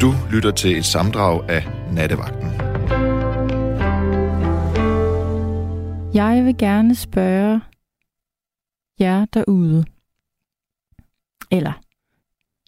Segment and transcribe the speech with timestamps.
[0.00, 2.50] Du lytter til et samdrag af Nattevagten.
[6.14, 7.60] Jeg vil gerne spørge
[9.00, 9.84] jer derude.
[11.50, 11.72] Eller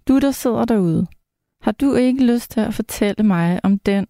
[0.08, 1.06] du, der sidder derude.
[1.60, 4.06] Har du ikke lyst til at fortælle mig om den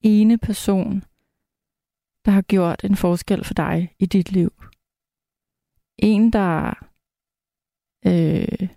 [0.00, 1.00] ene person,
[2.24, 4.52] der har gjort en forskel for dig i dit liv?
[5.98, 6.74] En, der
[8.06, 8.68] øh,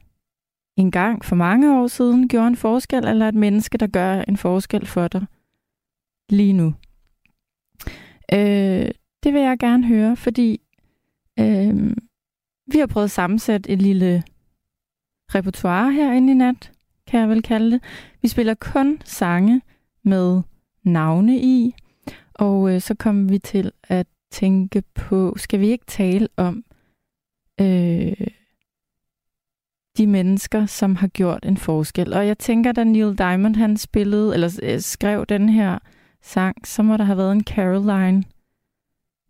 [0.78, 4.38] en gang for mange år siden gjorde en forskel, eller et menneske, der gør en
[4.38, 5.26] forskel for dig
[6.30, 6.74] lige nu?
[8.34, 8.92] Øh,
[9.24, 10.62] det vil jeg gerne høre, fordi
[11.40, 11.96] øh,
[12.68, 14.24] vi har prøvet at sammensætte et lille
[15.36, 16.72] repertoire herinde i nat,
[17.08, 17.84] kan jeg vel kalde det.
[18.22, 19.62] Vi spiller kun sange
[20.04, 20.42] med
[20.84, 21.76] navne i,
[22.34, 26.64] og øh, så kommer vi til at tænke på, skal vi ikke tale om
[27.62, 28.28] øh,
[29.98, 32.14] de mennesker, som har gjort en forskel.
[32.14, 35.80] Og jeg tænker, da Neil Diamond han spillede, eller øh, skrev den her
[36.22, 38.24] sang, så må der have været en Caroline,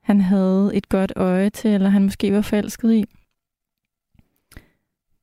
[0.01, 3.05] han havde et godt øje til, eller han måske var forelsket i.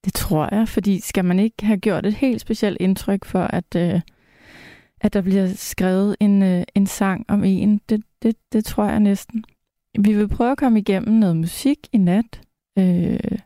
[0.05, 3.75] Det tror jeg, fordi skal man ikke have gjort et helt specielt indtryk for, at,
[3.77, 4.01] øh,
[5.01, 7.81] at der bliver skrevet en, øh, en sang om en?
[7.89, 9.45] Det, det, det tror jeg næsten.
[9.99, 12.41] Vi vil prøve at komme igennem noget musik i nat.
[12.79, 13.39] Øh,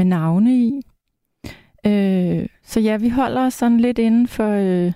[0.00, 0.82] med navne i.
[1.86, 4.92] Øh, så ja, vi holder os sådan lidt inden for, øh,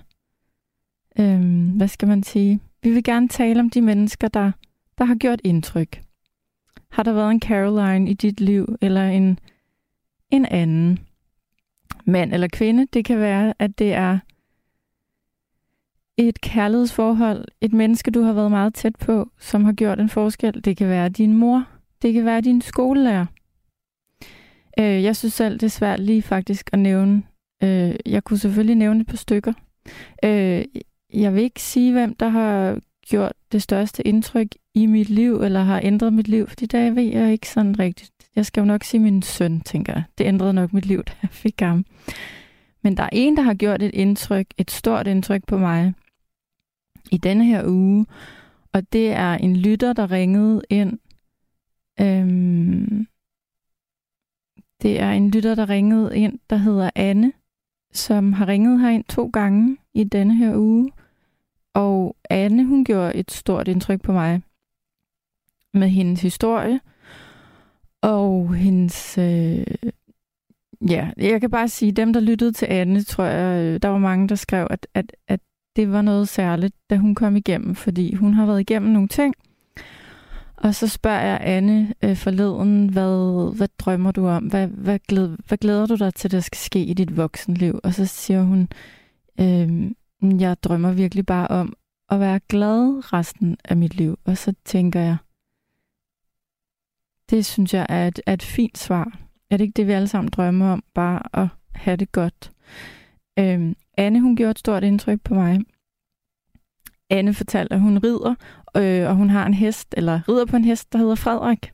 [1.19, 2.59] øh, hvad skal man sige?
[2.83, 4.51] Vi vil gerne tale om de mennesker, der,
[4.97, 6.01] der har gjort indtryk.
[6.89, 9.39] Har der været en Caroline i dit liv, eller en,
[10.29, 10.99] en anden
[12.05, 12.87] mand eller kvinde?
[12.93, 14.19] Det kan være, at det er
[16.17, 20.65] et kærlighedsforhold, et menneske, du har været meget tæt på, som har gjort en forskel.
[20.65, 21.63] Det kan være din mor,
[22.01, 23.25] det kan være din skolelærer.
[24.79, 27.23] Øh, jeg synes selv, det er svært lige faktisk at nævne.
[27.63, 29.53] Øh, jeg kunne selvfølgelig nævne et par stykker.
[30.23, 30.65] Øh,
[31.13, 35.63] jeg vil ikke sige, hvem der har gjort det største indtryk i mit liv, eller
[35.63, 38.11] har ændret mit liv, fordi der ved jeg ikke sådan rigtigt.
[38.35, 40.03] Jeg skal jo nok sige min søn, tænker jeg.
[40.17, 41.85] Det ændrede nok mit liv, da jeg fik ham.
[42.83, 45.93] Men der er en, der har gjort et indtryk, et stort indtryk på mig
[47.11, 48.05] i denne her uge,
[48.73, 50.99] og det er en lytter, der ringede ind
[52.01, 53.07] øhm,
[54.81, 57.33] det er en lytter, der ringede ind, der hedder Anne,
[57.93, 60.91] som har ringet herind to gange i denne her uge.
[61.73, 64.41] Og Anne, hun gjorde et stort indtryk på mig
[65.73, 66.79] med hendes historie
[68.01, 69.17] og hendes...
[69.17, 69.65] Øh,
[70.89, 73.97] ja, jeg kan bare sige, dem, der lyttede til Anne, tror jeg, øh, der var
[73.97, 75.39] mange, der skrev, at, at, at
[75.75, 79.35] det var noget særligt, da hun kom igennem, fordi hun har været igennem nogle ting,
[80.57, 84.45] og så spørger jeg Anne øh, forleden, hvad, hvad drømmer du om?
[84.45, 87.79] Hvad, hvad, glæder, hvad glæder du dig til, der skal ske i dit voksenliv?
[87.83, 88.67] Og så siger hun,
[89.39, 89.91] øh,
[90.41, 91.73] jeg drømmer virkelig bare om
[92.09, 94.19] at være glad resten af mit liv.
[94.25, 95.17] Og så tænker jeg,
[97.29, 99.19] det synes jeg er et, er et fint svar.
[99.49, 100.83] Er det ikke det, vi alle sammen drømmer om?
[100.93, 102.51] Bare at have det godt.
[103.39, 105.59] Øh, Anne, hun gjorde et stort indtryk på mig.
[107.09, 108.35] Anne fortalte, at hun rider,
[108.77, 111.71] øh, og hun har en hest, eller rider på en hest, der hedder Frederik.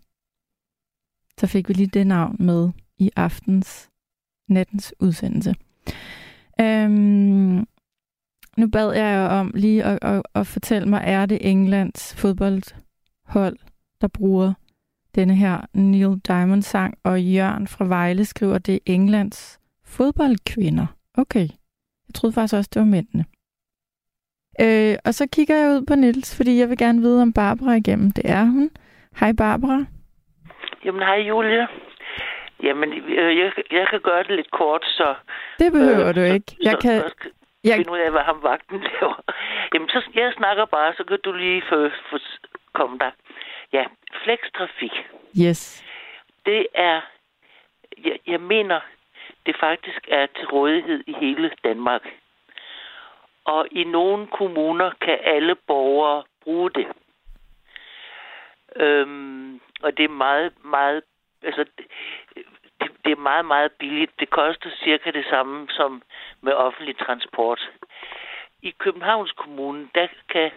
[1.39, 3.89] Så fik vi lige det navn med i aftens,
[4.47, 5.56] nattens udsendelse.
[6.62, 7.67] Øhm,
[8.57, 13.57] nu bad jeg jo om lige at, at, at fortælle mig, er det Englands fodboldhold,
[14.01, 14.53] der bruger
[15.16, 20.85] denne her Neil Diamond sang, og Jørgen fra Vejle skriver, det er Englands fodboldkvinder.
[21.13, 21.47] Okay.
[22.07, 23.25] Jeg troede faktisk også, det var mændene.
[24.64, 27.74] Øh, og så kigger jeg ud på Nils, fordi jeg vil gerne vide om Barbara
[27.74, 28.12] igennem.
[28.12, 28.72] Det er hun.
[29.20, 29.86] Hej Barbara.
[30.86, 31.68] Jamen hej Julia.
[32.64, 35.16] Jamen, øh, jeg, jeg kan gøre det lidt kort, så...
[35.60, 36.56] Det behøver øh, du ikke.
[36.64, 37.02] Jeg så, kan...
[37.02, 37.30] Så,
[37.64, 37.76] jeg...
[37.76, 39.22] finde ud af, hvad ham vagten laver.
[39.74, 42.18] Jamen, så jeg snakker bare, så kan du lige få, få
[42.74, 43.12] komme der.
[43.74, 43.84] Ja,
[44.24, 44.96] flextrafik.
[45.46, 45.84] Yes.
[46.46, 47.02] Det er...
[48.06, 48.80] Jeg, jeg mener,
[49.46, 52.02] det faktisk er til rådighed i hele Danmark
[53.46, 56.88] og i nogle kommuner kan alle borgere bruge det.
[58.76, 61.04] Øhm, og det er meget, meget,
[61.44, 61.66] altså,
[62.80, 64.20] det, det er meget, meget billigt.
[64.20, 66.02] Det koster cirka det samme som
[66.42, 67.72] med offentlig transport.
[68.62, 70.52] I Københavns Kommune, der kan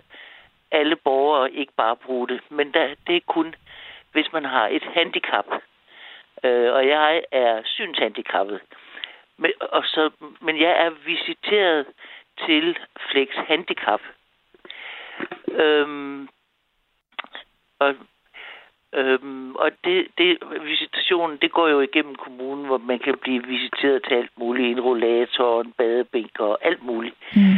[0.71, 3.55] alle borgere ikke bare bruge det, men der, det er kun,
[4.13, 5.47] hvis man har et handicap.
[6.45, 8.61] Øh, og jeg er synshandicappet.
[9.37, 10.11] Men, og så,
[10.41, 11.87] men jeg er visiteret
[12.47, 12.79] til
[13.11, 14.01] Flex Handicap.
[15.49, 16.29] Øhm,
[17.79, 17.95] og
[18.95, 24.03] Øhm, og det, det, visitationen, det går jo igennem kommunen, hvor man kan blive visiteret
[24.09, 24.69] til alt muligt.
[24.69, 27.15] En rollator, en badebænk og alt muligt.
[27.37, 27.57] Mm.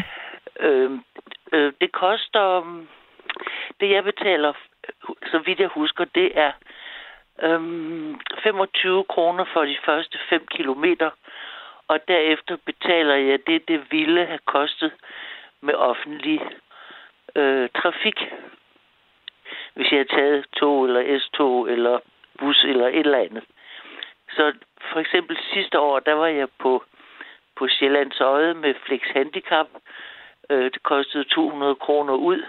[0.61, 1.05] Øhm,
[1.53, 2.77] øh, det koster...
[3.81, 4.53] Det, jeg betaler,
[5.31, 6.53] så vidt jeg husker, det er
[7.43, 11.11] øhm, 25 kroner for de første 5 kilometer.
[11.89, 14.93] Og derefter betaler jeg det, det ville have kostet
[15.61, 16.41] med offentlig
[17.37, 18.19] øh, trafik
[19.77, 21.99] hvis jeg havde taget tog eller S-tog eller
[22.39, 23.45] bus eller et eller andet.
[24.31, 24.53] Så
[24.93, 26.85] for eksempel sidste år, der var jeg på,
[27.57, 29.67] på Sjællands Øje med Flex Handicap.
[30.51, 32.45] Øh, det kostede 200 kroner ud,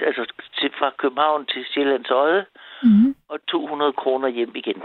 [0.00, 2.44] altså til, fra København til Sjællands Øje,
[2.82, 3.14] mm-hmm.
[3.28, 4.82] og 200 kroner hjem igen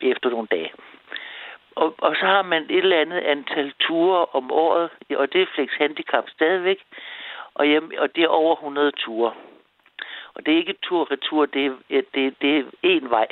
[0.00, 0.70] efter nogle dage.
[1.76, 5.46] Og, og så har man et eller andet antal ture om året, og det er
[5.54, 6.78] Flex Handicap stadigvæk,
[7.54, 9.32] og, hjem, og det er over 100 ture.
[10.34, 13.26] Og det er ikke tur-retur, det er, det, det er én vej.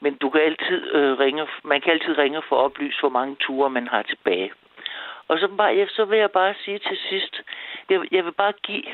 [0.00, 3.36] Men du kan altid øh, ringe, man kan altid ringe for at oplyse, hvor mange
[3.40, 4.52] ture man har tilbage.
[5.28, 7.40] Og så, bare, så vil jeg bare sige til sidst,
[7.90, 8.84] jeg, jeg vil bare give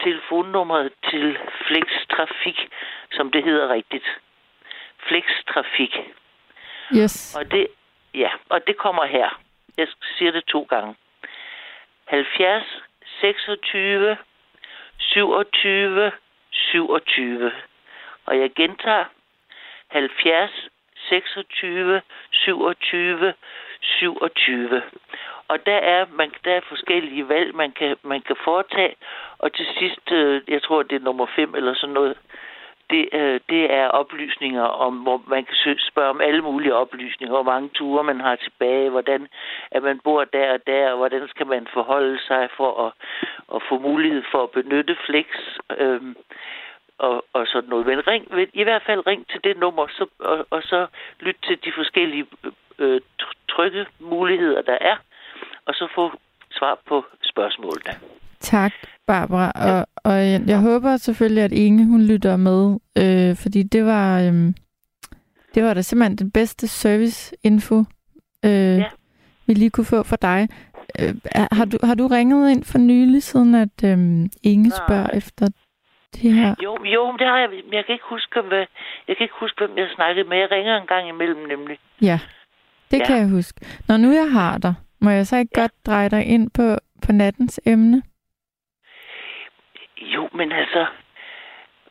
[0.00, 2.68] telefonnummeret til Flex Trafik,
[3.12, 4.06] som det hedder rigtigt.
[5.08, 5.96] Flex Trafik.
[6.96, 7.36] Yes.
[7.36, 7.66] Og det,
[8.14, 9.40] ja, og det kommer her.
[9.76, 9.86] Jeg
[10.18, 10.94] siger det to gange.
[12.04, 12.64] 70
[13.20, 14.16] 26
[14.98, 16.12] 27
[16.50, 17.52] 27.
[18.26, 19.04] Og jeg gentager
[19.88, 20.50] 70
[21.08, 23.34] 26 27
[23.80, 24.82] 27.
[25.48, 28.94] Og der er, man, der er forskellige valg, man kan, man kan foretage.
[29.38, 32.16] Og til sidst, øh, jeg tror, det er nummer 5 eller sådan noget,
[32.92, 35.56] det, øh, det er oplysninger om, hvor man kan
[35.90, 39.28] spørge om alle mulige oplysninger, hvor mange ture man har tilbage, hvordan
[39.70, 42.92] at man bor der og der, og hvordan skal man forholde sig for at,
[43.54, 45.26] at få mulighed for at benytte Flex.
[45.78, 46.02] Øh,
[46.98, 47.86] og, og sådan noget.
[47.86, 48.24] Men ring,
[48.54, 50.86] i hvert fald ring til det nummer, så, og, og så
[51.20, 52.26] lyt til de forskellige
[52.78, 53.00] øh,
[53.48, 54.96] trygge muligheder, der er,
[55.66, 56.12] og så få
[56.50, 57.92] svar på spørgsmålene.
[58.40, 58.72] Tak,
[59.06, 59.52] Barbara.
[59.56, 59.78] Ja.
[59.78, 64.20] Og, og jeg, jeg håber selvfølgelig, at Inge hun lytter med, øh, fordi det var,
[64.20, 64.52] øh,
[65.54, 67.78] det var da simpelthen den bedste service-info,
[68.44, 68.84] øh, ja.
[69.46, 70.48] vi lige kunne få for dig.
[71.00, 71.14] Øh,
[71.52, 73.98] har, du, har du ringet ind for nylig, siden at øh,
[74.42, 75.16] Inge spørger Nej.
[75.16, 75.46] efter
[76.14, 76.54] det her?
[76.62, 77.48] Jo, jo, det har jeg.
[77.48, 78.64] Men jeg kan ikke huske, hvad,
[79.08, 80.36] jeg kan ikke huske, hvem jeg snakkede med.
[80.36, 81.78] Jeg ringer en gang imellem, nemlig.
[82.02, 82.18] Ja,
[82.90, 83.06] det ja.
[83.06, 83.60] kan jeg huske.
[83.88, 85.60] Når nu jeg har dig, må jeg så ikke ja.
[85.60, 86.76] godt dreje dig ind på,
[87.06, 88.02] på nattens emne?
[90.14, 90.86] Jo, men altså...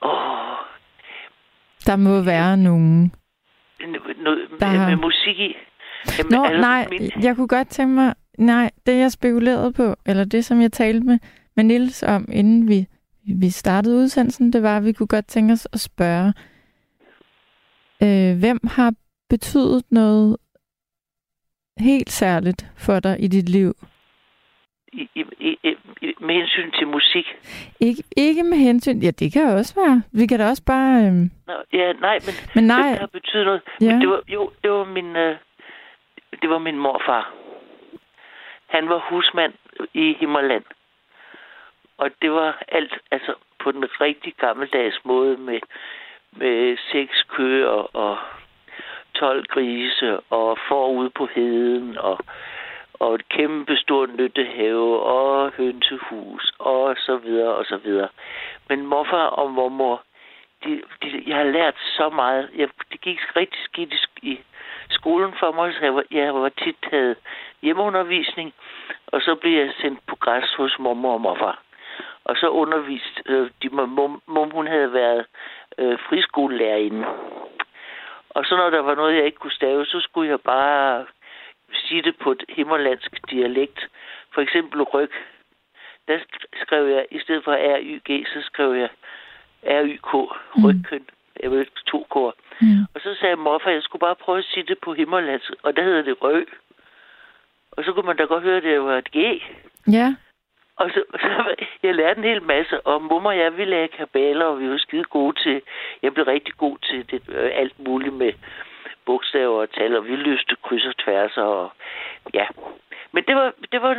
[0.01, 0.51] Åh,
[1.85, 3.13] der må være nogen.
[4.17, 4.89] Noget der med, har...
[4.89, 5.55] med musik i.
[6.17, 7.11] Jamen, Nå, altså, nej, min...
[7.23, 8.13] jeg kunne godt tænke mig...
[8.37, 11.19] Nej, det jeg spekulerede på, eller det som jeg talte med,
[11.55, 12.85] med Nils om, inden vi
[13.23, 16.33] vi startede udsendelsen, det var, at vi kunne godt tænke os at spørge,
[18.03, 18.93] øh, hvem har
[19.29, 20.37] betydet noget
[21.77, 23.73] helt særligt for dig i dit liv?
[24.93, 25.75] I, i, i,
[26.19, 27.25] med hensyn til musik?
[27.79, 28.99] Ikke, ikke med hensyn...
[28.99, 30.03] Ja, det kan også være.
[30.11, 31.05] Vi kan da også bare...
[31.05, 31.13] Øh...
[31.47, 32.89] Nå, ja, nej, men, men nej.
[32.89, 33.61] det har betydet noget.
[33.81, 33.85] Ja.
[33.85, 35.15] Men det var, jo, det var min...
[35.15, 35.35] Øh,
[36.41, 37.33] det var min morfar.
[38.67, 39.53] Han var husmand
[39.93, 40.63] i Himmerland.
[41.97, 43.33] Og det var alt altså
[43.63, 45.59] på den rigtig gammeldags måde med,
[46.31, 48.17] med seks køer og
[49.13, 52.19] 12 grise og forud på heden og,
[53.03, 58.09] og et kæmpe stort nyttehave og hønsehus og så videre og så videre.
[58.69, 60.03] Men morfar og mormor,
[60.63, 62.49] de, de, jeg har lært så meget.
[62.55, 64.39] Jeg, det gik rigtig skidt i, i
[64.89, 67.15] skolen for mig, så jeg var, jeg var tit taget
[67.61, 68.53] hjemmeundervisning,
[69.07, 71.61] og så blev jeg sendt på græs hos mormor og morfar
[72.23, 75.25] og så undervist øh, de, mom, mom, hun havde været
[75.77, 77.07] øh, friskolelærerinde.
[78.29, 81.05] Og så når der var noget, jeg ikke kunne stave, så skulle jeg bare
[81.73, 83.79] sige det på et himmerlandsk dialekt.
[84.33, 85.11] For eksempel ryg.
[86.07, 86.19] Der
[86.63, 88.89] skrev jeg, i stedet for R-Y-G, så skrev jeg
[89.63, 90.65] R-Y-K, mm.
[90.65, 91.05] rygkøn.
[91.43, 92.33] Jeg ved, to kår.
[92.61, 92.85] Mm.
[92.93, 95.75] Og så sagde morfar, at jeg skulle bare prøve at sige det på himmerlandsk, og
[95.75, 96.45] der hedder det røg.
[97.71, 99.17] Og så kunne man da godt høre, at det var et G.
[99.91, 100.15] Ja.
[100.75, 104.45] Og så, så jeg lærte en hel masse, og mummer og jeg, vi lagde kabaler,
[104.45, 105.61] og vi var skide gode til,
[106.01, 108.33] jeg blev rigtig god til det, øh, alt muligt med
[109.11, 110.03] bogstaver og tal, og
[110.65, 111.71] kryds og tværs, og
[112.33, 112.45] ja.
[113.13, 113.93] Men det var, det var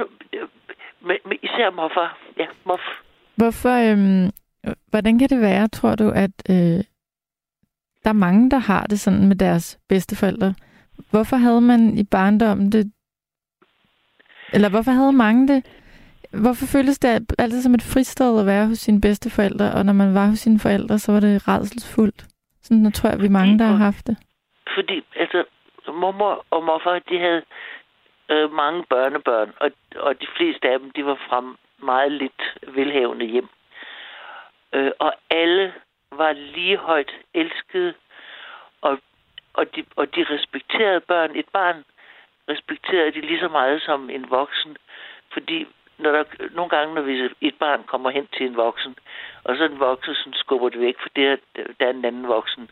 [1.09, 2.19] med, med især morfar.
[2.39, 2.87] Ja, morf.
[3.37, 4.31] Hvorfor, øhm,
[4.91, 6.81] hvordan kan det være, tror du, at øh,
[8.05, 10.55] der er mange, der har det sådan med deres bedsteforældre?
[11.11, 12.93] Hvorfor havde man i barndommen det,
[14.55, 15.63] eller hvorfor havde mange det
[16.41, 19.93] Hvorfor føles det altid som et fristed at være hos sine bedste forældre, og når
[19.93, 22.27] man var hos sine forældre, så var det redselsfuldt?
[22.63, 24.17] Sådan jeg tror jeg, vi er mange, der har haft det.
[24.75, 25.45] Fordi, altså,
[25.89, 27.43] mormor og morfar, de havde
[28.29, 33.27] øh, mange børnebørn, og, og de fleste af dem, de var fra meget lidt velhavende
[33.27, 33.49] hjem.
[34.73, 35.75] Øh, og alle
[36.13, 37.95] var lige højt elskede,
[38.81, 38.99] og,
[39.55, 41.37] og, de, og de respekterede børn.
[41.37, 41.85] Et barn
[42.49, 44.77] respekterede de lige så meget som en voksen,
[45.33, 45.67] fordi
[45.99, 48.97] når der, nogle gange, når vi, et barn kommer hen til en voksen,
[49.45, 51.37] og så en voksen sådan skubber det væk, for det er,
[51.81, 52.71] der er en anden voksen,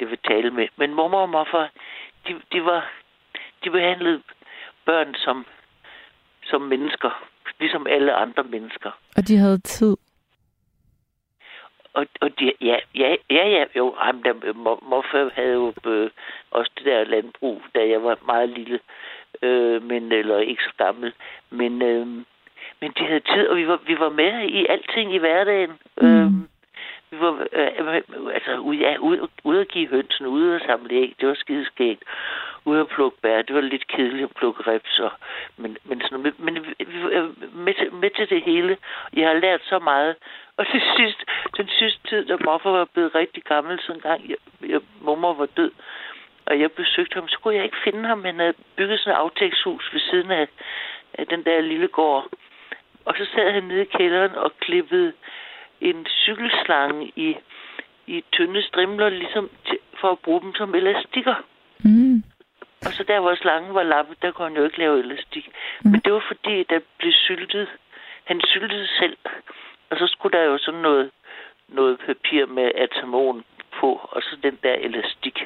[0.00, 0.68] det vil tale med.
[0.76, 1.70] Men mormor og morfar,
[2.28, 2.90] de, de, var,
[3.64, 4.22] de behandlede
[4.84, 5.46] børn som,
[6.44, 7.28] som mennesker,
[7.60, 8.90] ligesom alle andre mennesker.
[9.16, 9.96] Og de havde tid.
[11.94, 16.10] Og, og de, ja, ja, ja, ja, jo, ham der, morfar havde jo øh,
[16.50, 18.80] også det der landbrug, da jeg var meget lille,
[19.42, 21.12] øh, men, eller ikke så gammel.
[21.50, 22.06] Men, øh,
[22.80, 25.72] men de havde tid, og vi var, vi var med i alting i hverdagen.
[26.00, 26.06] Mm.
[26.06, 26.30] Øh,
[27.12, 27.94] vi var øh,
[28.34, 31.14] altså, ude, ja, ude, ude at give hønsen, ude at samle æg.
[31.20, 32.02] Det var skideskægt.
[32.64, 33.42] Ude at plukke bær.
[33.42, 34.98] Det var lidt kedeligt at plukke reps.
[34.98, 35.12] Og,
[35.56, 38.76] men, men, sådan, men, men vi, vi var med til, med til det hele.
[39.16, 40.16] Jeg har lært så meget.
[40.56, 41.24] Og til sidst,
[41.56, 44.36] den sidste tid, da morfar var blevet rigtig gammel, så en gang jeg,
[44.68, 45.70] jeg, mormor var død,
[46.46, 48.24] og jeg besøgte ham, så kunne jeg ikke finde ham.
[48.24, 50.48] Han havde bygget sådan et aftægtshus ved siden af,
[51.14, 52.26] af den der lille gård.
[53.04, 55.12] Og så sad han nede i kælderen og klippede
[55.90, 57.36] en cykelslange i,
[58.06, 61.34] i tynde strimler, ligesom til, for at bruge dem som elastikker.
[61.84, 62.22] Mm.
[62.86, 65.48] Og så der, hvor slangen var lappet, der kunne han jo ikke lave elastik.
[65.80, 65.90] Mm.
[65.90, 67.68] Men det var fordi, der blev syltet.
[68.24, 69.16] Han syltede selv.
[69.90, 71.10] Og så skulle der jo sådan noget,
[71.68, 73.44] noget papir med atamon
[73.80, 75.38] på, og så den der elastik.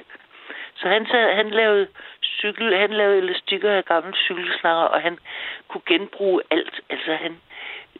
[0.76, 1.86] Så han, sagde, han lavede
[2.22, 5.18] cykel, han lavede elastikker af gamle cykelslanger, og han
[5.68, 6.80] kunne genbruge alt.
[6.90, 7.40] Altså han,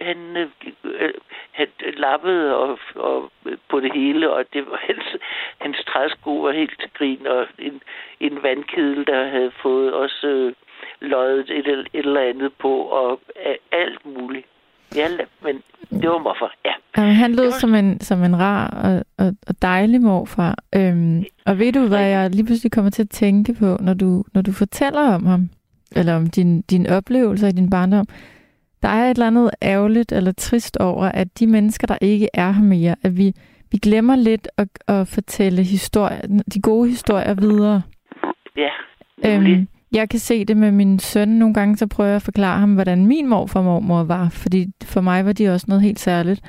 [0.01, 0.49] han, øh,
[0.85, 1.15] øh,
[1.53, 3.31] han lappede og, og,
[3.71, 5.23] på det hele, og det var hans,
[5.59, 7.81] hans træsko var helt til grin, og en,
[8.21, 10.53] en vandkedel, der havde fået også øh,
[11.01, 13.21] løjet et, et eller andet på, og
[13.73, 14.47] alt muligt.
[14.95, 15.09] Ja,
[15.43, 16.73] men det var morfar, ja.
[16.97, 17.59] Jamen, han lød var...
[17.61, 20.55] som, en, som en rar og, og, og dejlig morfar.
[20.75, 24.25] Øhm, og ved du, hvad jeg lige pludselig kommer til at tænke på, når du,
[24.35, 25.49] når du fortæller om ham,
[25.97, 28.07] eller om din, din oplevelser i din barndom?
[28.87, 32.53] Der er et eller andet ærgerligt eller trist over, at de mennesker, der ikke er
[32.53, 33.33] her mere, at vi,
[33.71, 37.83] vi glemmer lidt at, at fortælle historier, de gode historier videre.
[38.57, 38.69] Ja,
[39.25, 41.29] øhm, jeg kan se det med min søn.
[41.29, 44.67] Nogle gange så prøver jeg at forklare ham, hvordan min morfar og mormor var, fordi
[44.85, 46.41] for mig var de også noget helt særligt.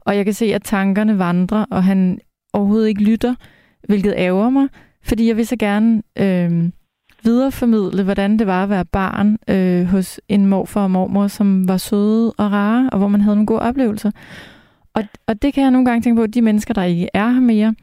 [0.00, 2.20] Og jeg kan se, at tankerne vandrer, og han
[2.52, 3.34] overhovedet ikke lytter,
[3.88, 4.68] hvilket ærger mig,
[5.04, 6.70] fordi jeg vil så gerne øh,
[7.24, 11.76] videreformidle, hvordan det var at være barn øh, hos en morfar og mormor, som var
[11.76, 14.10] søde og rare, og hvor man havde nogle gode oplevelser.
[14.94, 17.30] Og, og det kan jeg nogle gange tænke på, at de mennesker, der ikke er
[17.30, 17.74] her mere,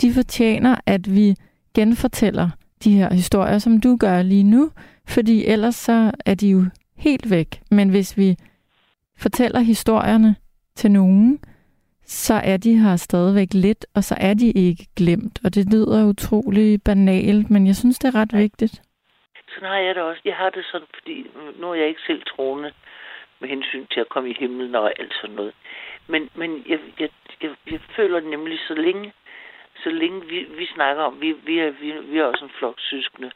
[0.00, 1.34] de fortjener, at vi
[1.74, 2.50] genfortæller
[2.84, 4.70] de her historier, som du gør lige nu,
[5.06, 6.64] fordi ellers så er de jo
[6.96, 7.62] helt væk.
[7.70, 8.36] Men hvis vi
[9.18, 10.36] fortæller historierne
[10.76, 11.38] til nogen,
[12.06, 15.40] så er de her stadigvæk lidt, og så er de ikke glemt.
[15.44, 18.82] Og det lyder utrolig banalt, men jeg synes, det er ret vigtigt.
[19.48, 20.22] Sådan har jeg det også.
[20.24, 21.26] Jeg har det sådan, fordi
[21.60, 22.72] nu er jeg ikke selv troende
[23.40, 25.54] med hensyn til at komme i himlen og alt sådan noget.
[26.06, 27.10] Men, men jeg, jeg,
[27.42, 29.12] jeg, jeg føler nemlig, så længe
[29.82, 32.74] så længe vi, vi snakker om, vi, vi, er, vi, vi er også en flok
[32.80, 33.30] søskende,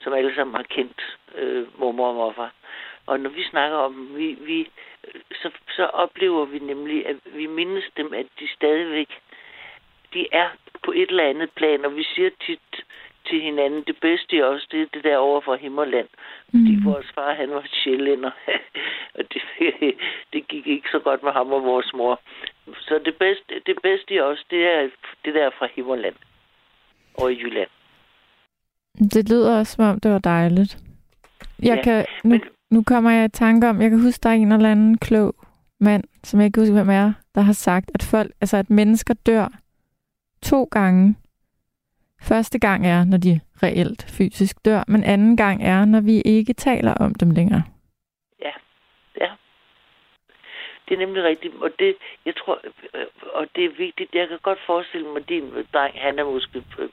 [0.00, 2.52] som alle sammen har kendt øh, mormor og morfar.
[3.06, 4.70] Og når vi snakker om vi, vi
[5.32, 9.08] så, så oplever vi nemlig, at vi mindes dem, at de stadigvæk,
[10.14, 10.48] de er
[10.84, 12.84] på et eller andet plan, og vi siger tit
[13.28, 16.08] til hinanden, det bedste i os, det er det der over for Himmerland.
[16.08, 16.50] Mm.
[16.50, 18.30] Fordi vores far, han var sjællænder,
[19.16, 19.42] og det,
[20.32, 22.20] det gik ikke så godt med ham og vores mor.
[22.80, 24.88] Så det bedste, det bedste i os, det er
[25.24, 26.14] det der fra Himmerland
[27.14, 27.68] og i Jylland.
[28.98, 30.78] Det lyder også, som om det var dejligt.
[31.62, 34.28] Jeg ja, kan, nu, men, nu kommer jeg i tanke om, jeg kan huske, der
[34.28, 35.34] er en eller anden klog
[35.80, 39.14] mand, som jeg ikke husker, hvem er, der har sagt, at folk, altså at mennesker
[39.14, 39.48] dør
[40.42, 41.16] to gange.
[42.22, 46.52] Første gang er, når de reelt fysisk dør, men anden gang er, når vi ikke
[46.52, 47.62] taler om dem længere.
[48.40, 48.52] Ja,
[49.20, 49.30] ja.
[50.88, 51.96] Det er nemlig rigtigt, og det,
[52.26, 52.60] jeg tror,
[52.94, 54.14] øh, og det er vigtigt.
[54.14, 56.88] Jeg kan godt forestille mig, at din dreng, han er måske øh,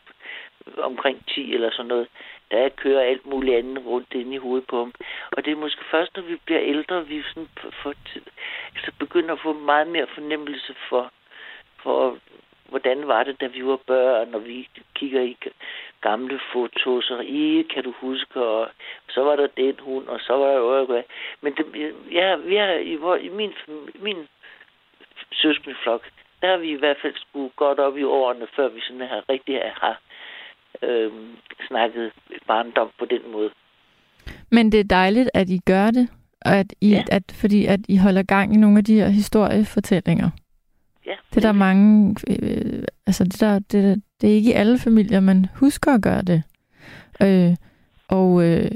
[0.77, 2.07] omkring 10 eller sådan noget,
[2.53, 4.93] der kører alt muligt andet rundt ind i hovedet på ham.
[5.31, 7.49] Og det er måske først, når vi bliver ældre, vi sådan
[7.81, 7.93] for,
[8.85, 11.11] så begynder at få meget mere fornemmelse for,
[11.83, 12.17] for
[12.69, 15.37] hvordan var det, da vi var børn, når vi kigger i
[16.01, 18.69] gamle fotos, og i, kan du huske, og
[19.09, 21.03] så var der den hund, og så var der jo
[21.41, 23.53] Men det, ja, vi er i, hvor, i min,
[23.95, 24.27] min
[25.31, 26.09] søskendeflok,
[26.41, 29.21] der har vi i hvert fald skulle godt op i årene, før vi sådan her
[29.29, 29.99] rigtig har
[30.81, 31.11] øh,
[31.67, 32.11] snakket
[32.47, 33.49] barndom på den måde.
[34.51, 36.07] Men det er dejligt, at I gør det,
[36.45, 37.03] og at I, ja.
[37.11, 40.29] at, fordi at I holder gang i nogle af de her historiefortællinger.
[41.05, 42.15] Ja, Det er der mange...
[42.29, 46.21] Øh, altså, det, der, det, det er ikke i alle familier, man husker at gøre
[46.21, 46.43] det.
[47.21, 47.55] Øh,
[48.07, 48.71] og øh,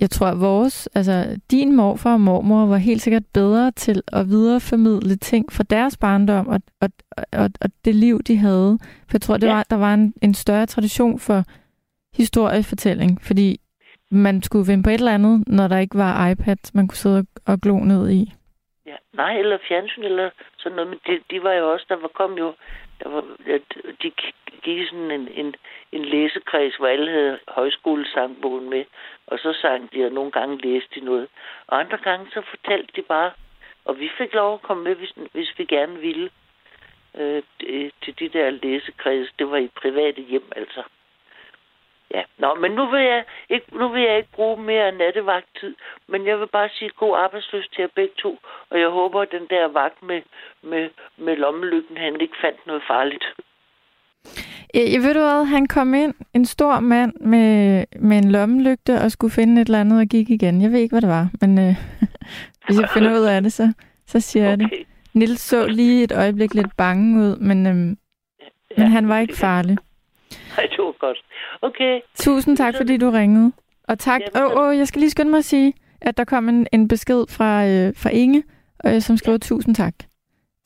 [0.00, 0.88] jeg tror, at vores...
[0.94, 5.96] Altså, din morfar og mormor var helt sikkert bedre til at videreformidle ting fra deres
[5.96, 6.88] barndom og, og,
[7.32, 8.78] og, og det liv, de havde.
[8.82, 9.54] For jeg tror, det Ja.
[9.54, 11.44] var, der var en, en større tradition for
[12.16, 13.60] historiefortælling, fordi
[14.10, 17.18] man skulle finde på et eller andet, når der ikke var iPad, man kunne sidde
[17.18, 18.32] og, og glo ned i.
[18.86, 20.90] Ja, nej, eller fjernsyn, eller sådan noget.
[20.90, 22.48] Men de, de var jo også, der var, kom jo,
[23.02, 23.62] der var, at
[24.02, 24.34] de gik
[24.64, 25.54] i sådan en, en,
[25.92, 28.84] en læsekreds, hvor alle havde højskolesangbogen med,
[29.26, 31.28] og så sang de, og nogle gange læste de noget.
[31.66, 33.32] Og andre gange så fortalte de bare,
[33.84, 36.30] og vi fik lov at komme med, hvis, hvis vi gerne ville,
[37.14, 37.42] øh,
[38.02, 39.28] til de der læsekreds.
[39.38, 40.82] Det var i private hjem, altså.
[42.16, 45.74] Ja, nå, men nu vil jeg ikke, nu vil jeg ikke bruge mere nattevagttid,
[46.08, 48.38] men jeg vil bare sige god arbejdsløs til jer begge to,
[48.70, 50.20] og jeg håber, at den der vagt med,
[50.62, 53.24] med, med lommelygten, han ikke fandt noget farligt.
[54.74, 59.10] Jeg, ved du hvad, han kom ind, en stor mand med, med en lommelygte, og
[59.10, 60.62] skulle finde et eller andet og gik igen.
[60.62, 61.74] Jeg ved ikke, hvad det var, men øh,
[62.66, 63.72] hvis jeg finder ud af det, så,
[64.06, 64.66] så siger jeg det.
[64.66, 64.84] Okay.
[65.14, 67.96] Nils så lige et øjeblik lidt bange ud, men, øhm,
[68.76, 69.78] men han var ikke farlig.
[70.56, 71.18] Nej, det var godt.
[71.62, 73.52] Okay, Tusind tak, fordi du ringede.
[73.88, 74.20] Og tak.
[74.36, 76.88] Åh, oh, oh, jeg skal lige skynde mig at sige, at der kom en, en
[76.88, 78.42] besked fra, øh, fra Inge,
[78.86, 79.94] øh, som skrev tusind tak.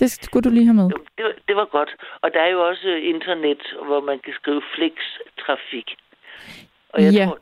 [0.00, 0.84] Det skulle du lige have med.
[1.16, 1.90] det, var- det var godt.
[2.22, 5.88] Og der er jo også internet, hvor man kan skrive flex-trafik.
[6.88, 7.24] Og jeg Ja.
[7.26, 7.38] tror,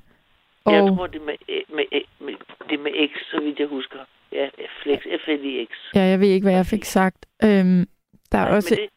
[0.73, 1.37] jeg Og tror det, er med,
[1.77, 1.85] med,
[2.21, 2.35] med,
[2.71, 3.99] det med X, så vidt jeg husker.
[4.33, 4.49] Ja,
[4.83, 5.71] flex, F-L-I-X.
[5.95, 7.27] ja, jeg ved ikke, hvad jeg fik sagt.
[7.45, 7.87] Øhm,
[8.33, 8.75] der er Nej, også...
[8.75, 8.89] det,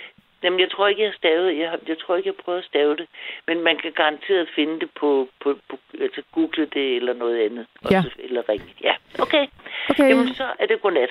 [0.44, 1.58] jamen, jeg tror ikke, jeg har stavet.
[1.58, 3.08] Jeg, har, jeg tror ikke, jeg prøver at stave det.
[3.48, 7.66] Men man kan garanteret finde det på, på, på altså google det eller noget andet.
[7.92, 7.98] Ja.
[7.98, 8.66] Også, eller ringe.
[8.84, 9.46] Ja, okay.
[9.90, 11.10] Okay, Jamen, så er det godnat.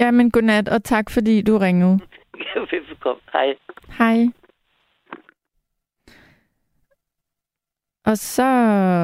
[0.00, 2.00] ja, men godnat, og tak, fordi du ringede.
[2.70, 3.22] Velbekomme.
[3.32, 3.54] Hej.
[3.98, 4.16] Hej.
[8.06, 8.48] Og så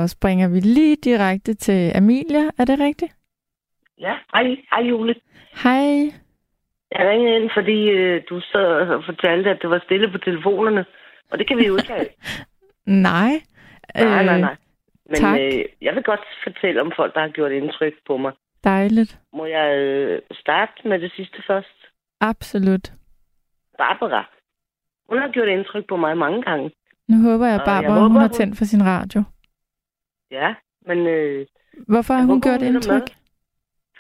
[0.09, 2.51] springer vi lige direkte til Amelia.
[2.59, 3.13] Er det rigtigt?
[4.01, 5.15] Ja, hej, hej Jule.
[5.63, 6.13] Hej.
[6.93, 8.65] Jeg ringede ind, fordi øh, du sad
[8.97, 10.85] og fortalte, at det var stille på telefonerne.
[11.31, 12.07] Og det kan vi jo ikke have.
[13.11, 13.33] Nej.
[13.95, 14.57] nej, nej, Øh, nej.
[15.07, 15.39] Men tak.
[15.41, 18.33] øh, jeg vil godt fortælle om folk, der har gjort indtryk på mig.
[18.65, 19.19] Dejligt.
[19.33, 21.77] Må jeg øh, starte med det sidste først?
[22.21, 22.93] Absolut.
[23.79, 24.31] Barbara.
[25.09, 26.71] Hun har gjort indtryk på mig mange gange.
[27.09, 29.23] Nu håber jeg, Og jeg Barbara håber, hun har tændt for sin radio.
[30.31, 30.55] Ja,
[30.87, 31.47] men øh,
[31.89, 33.03] Hvorfor har hun håber, gjort hun indtryk?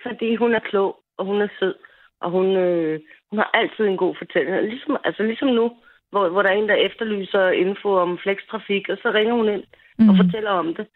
[0.02, 1.74] fordi hun er klog, og hun er sød,
[2.20, 3.00] og hun, øh,
[3.30, 4.62] hun har altid en god fortælling.
[4.62, 5.76] Ligesom, altså ligesom nu,
[6.10, 9.64] hvor, hvor der er en, der efterlyser info om flekstrafik, og så ringer hun ind
[10.00, 10.08] Mm.
[10.08, 10.86] og fortæller om det.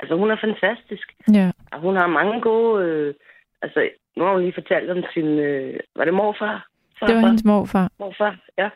[0.00, 1.14] Altså, hun er fantastisk.
[1.34, 1.50] Ja.
[1.72, 2.84] Og hun har mange gode...
[2.84, 3.14] Øh,
[3.62, 5.26] altså, nu har hun lige fortalt om sin...
[5.26, 6.66] Øh, var det morfar?
[7.00, 7.90] Det var hendes morfar.
[7.98, 8.68] Morfar, ja.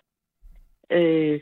[0.90, 1.40] Øh,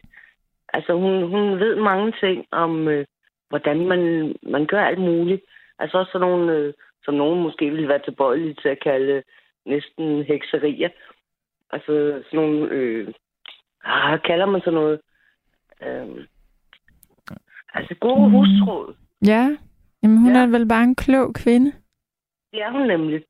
[0.72, 3.04] altså, hun, hun ved mange ting om, øh,
[3.48, 5.42] hvordan man, man gør alt muligt.
[5.78, 9.22] Altså også sådan nogle, øh, som nogen måske ville være tilbøjelige til at kalde
[9.68, 10.88] næsten hekserier.
[11.70, 12.68] Altså sådan nogle...
[12.70, 13.08] Øh,
[13.84, 15.00] ah, kalder man sådan noget?
[15.86, 16.24] Øh,
[17.74, 18.30] altså gode Mm.
[18.34, 18.94] husråd.
[19.26, 19.56] Ja.
[20.02, 20.42] Jamen, hun Ja.
[20.42, 21.72] er vel bare en klog kvinde.
[22.52, 23.24] Det er hun nemlig.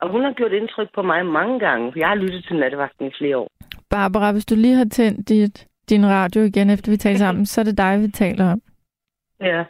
[0.00, 3.06] Og hun har gjort indtryk på mig mange gange, for jeg har lyttet til nattevagten
[3.06, 3.48] i flere år.
[3.90, 7.60] Barbara, hvis du lige har tændt dit, din radio igen, efter vi taler sammen, så
[7.60, 8.60] er det dig, vi taler om.
[9.40, 9.64] Ja.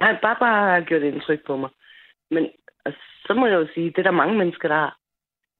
[0.00, 1.70] Nej, Barbara har gjort indtryk på mig.
[2.30, 2.48] Men
[2.84, 4.96] altså, så må jeg jo sige, det er der mange mennesker, der har.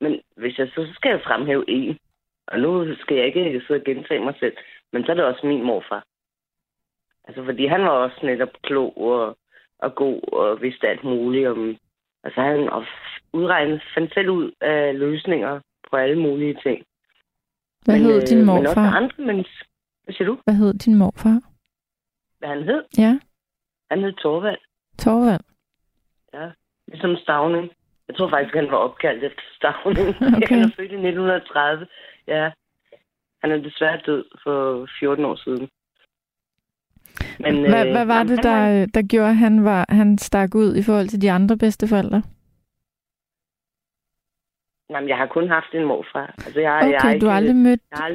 [0.00, 1.98] Men hvis jeg så, så skal jeg fremhæve en.
[2.46, 4.56] Og nu skal jeg ikke sidde og gentage mig selv.
[4.92, 6.04] Men så er det også min morfar.
[7.24, 9.38] Altså, fordi han var også netop klog og,
[9.78, 11.76] og god og vidste alt muligt om...
[12.24, 12.84] Altså, han og
[13.32, 16.84] udregnet, fandt selv ud af løsninger på alle mulige ting.
[17.84, 18.96] Hvad men, hed din øh, Men også morfar?
[18.96, 19.64] andre mennesker.
[20.04, 20.38] Hvad siger du?
[20.44, 21.40] Hvad hed din morfar?
[22.38, 22.84] Hvad han hed?
[22.98, 23.18] Ja,
[23.90, 24.58] Han hed Torvald.
[24.98, 25.44] Torvald.
[26.34, 26.50] Ja,
[26.88, 27.72] ligesom Stavning.
[28.08, 30.08] Jeg tror faktisk, han var opkaldt efter Stavning.
[30.36, 30.48] Okay.
[30.48, 31.86] Han er født i 1930.
[32.26, 32.50] Ja.
[33.42, 35.68] Han er desværre død for 14 år siden.
[37.40, 40.76] Men, Hvad, øh, hvad var det, der, der gjorde, at han, var, han stak ud
[40.76, 42.22] i forhold til de andre bedsteforældre?
[44.90, 46.34] Jamen, jeg har kun haft en morfar.
[46.46, 47.80] Altså, jeg, jeg, Okay, har du har ikke, aldrig mødt...
[47.90, 48.08] jeg, har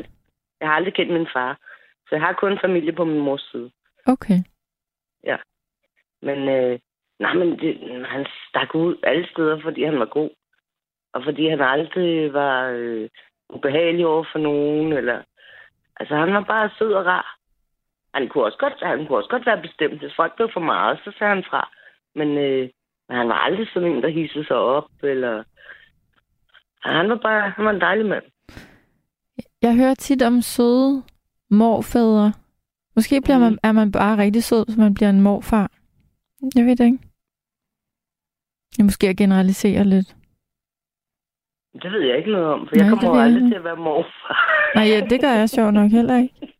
[0.59, 1.57] jeg har aldrig kendt min far.
[2.07, 3.71] Så jeg har kun familie på min mors side.
[4.05, 4.39] Okay.
[6.21, 6.79] Men, øh,
[7.21, 10.29] nej, men det, han stak ud alle steder, fordi han var god.
[11.13, 13.09] Og fordi han aldrig var øh,
[13.49, 15.21] ubehagelig over for nogen, eller...
[15.99, 17.37] Altså, han var bare sød og rar.
[18.13, 19.99] Han kunne også godt, han kunne også godt være bestemt.
[19.99, 21.69] Hvis folk blev for meget, så sagde han fra.
[22.15, 22.69] Men, øh,
[23.09, 25.43] men han var aldrig sådan en, der hissede sig op, eller...
[26.83, 28.23] Han var bare han var en dejlig mand.
[29.61, 31.03] Jeg hører tit om søde
[31.49, 32.33] morfædre.
[32.95, 35.71] Måske bliver man, er man bare rigtig sød, hvis man bliver en morfar.
[36.55, 37.10] Jeg ved det ikke.
[38.77, 40.15] Jeg måske at generalisere lidt.
[41.83, 43.49] Det ved jeg ikke noget om, for Nej, jeg kommer jeg aldrig ikke.
[43.49, 44.71] til at være morfar.
[44.75, 46.33] Nej, ja, det gør jeg sjovt nok heller ikke.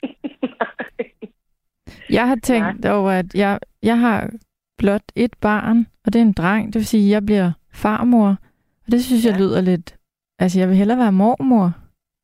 [2.10, 4.30] Jeg har tænkt over, at jeg, jeg har
[4.78, 6.66] blot et barn, og det er en dreng.
[6.68, 8.28] Det vil sige, at jeg bliver farmor.
[8.86, 9.30] Og det synes ja.
[9.32, 9.96] jeg lyder lidt...
[10.40, 11.72] Altså, jeg vil hellere være mormor.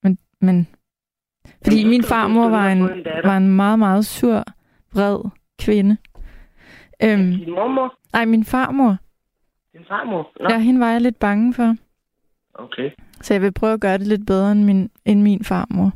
[0.03, 0.67] Men, men
[1.63, 2.81] fordi min farmor var en,
[3.23, 4.43] var en meget, meget sur,
[4.93, 5.97] vred kvinde.
[7.03, 7.93] Øhm, Din mormor?
[8.13, 8.97] ej, min farmor.
[9.77, 10.31] Din farmor?
[10.39, 11.75] Nå, Ja, hende var jeg lidt bange for.
[12.53, 12.89] okay.
[13.21, 15.91] Så jeg vil prøve at gøre det lidt bedre end min, end min farmor.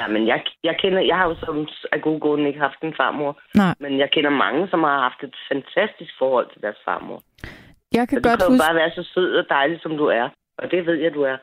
[0.00, 2.94] Ja, men jeg, jeg kender, jeg har jo som af gode grunde ikke haft en
[2.96, 3.40] farmor.
[3.54, 3.74] Nej.
[3.80, 7.22] Men jeg kender mange, som har haft et fantastisk forhold til deres farmor.
[7.96, 8.64] Jeg Så kan du godt kan jo huske...
[8.66, 10.28] bare være så sød og dejlig, som du er.
[10.58, 11.36] Og det ved jeg, du er.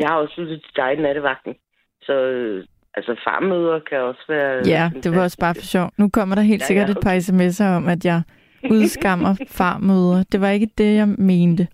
[0.00, 1.54] Jeg har også lyttet til dig i nattevagten.
[2.02, 4.62] Så øh, altså farmøder kan også være...
[4.66, 5.90] Ja, det var også bare for sjov.
[5.98, 8.22] Nu kommer der helt Ja, sikkert ja, et par sms'er om, at jeg
[8.70, 10.22] udskammer farmøder.
[10.32, 11.68] Det var ikke det, jeg mente.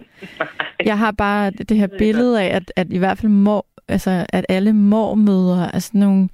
[0.84, 4.46] Jeg har bare det her billede af, at, at i hvert fald mor, altså, at
[4.48, 6.28] alle mormødre er sådan nogle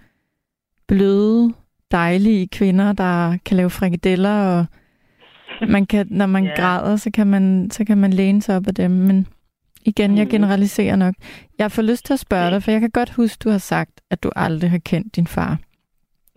[0.89, 1.55] bløde,
[1.91, 4.67] dejlige kvinder, der kan lave frikadeller, og
[5.69, 6.57] man kan, når man yeah.
[6.57, 8.91] græder, så kan man, så kan man læne sig op af dem.
[8.91, 9.27] Men
[9.85, 10.31] igen, jeg Mhm.
[10.31, 11.15] generaliserer nok.
[11.59, 14.01] Jeg får lyst til at spørge dig, for jeg kan godt huske, du har sagt,
[14.11, 15.59] at du aldrig har kendt din far.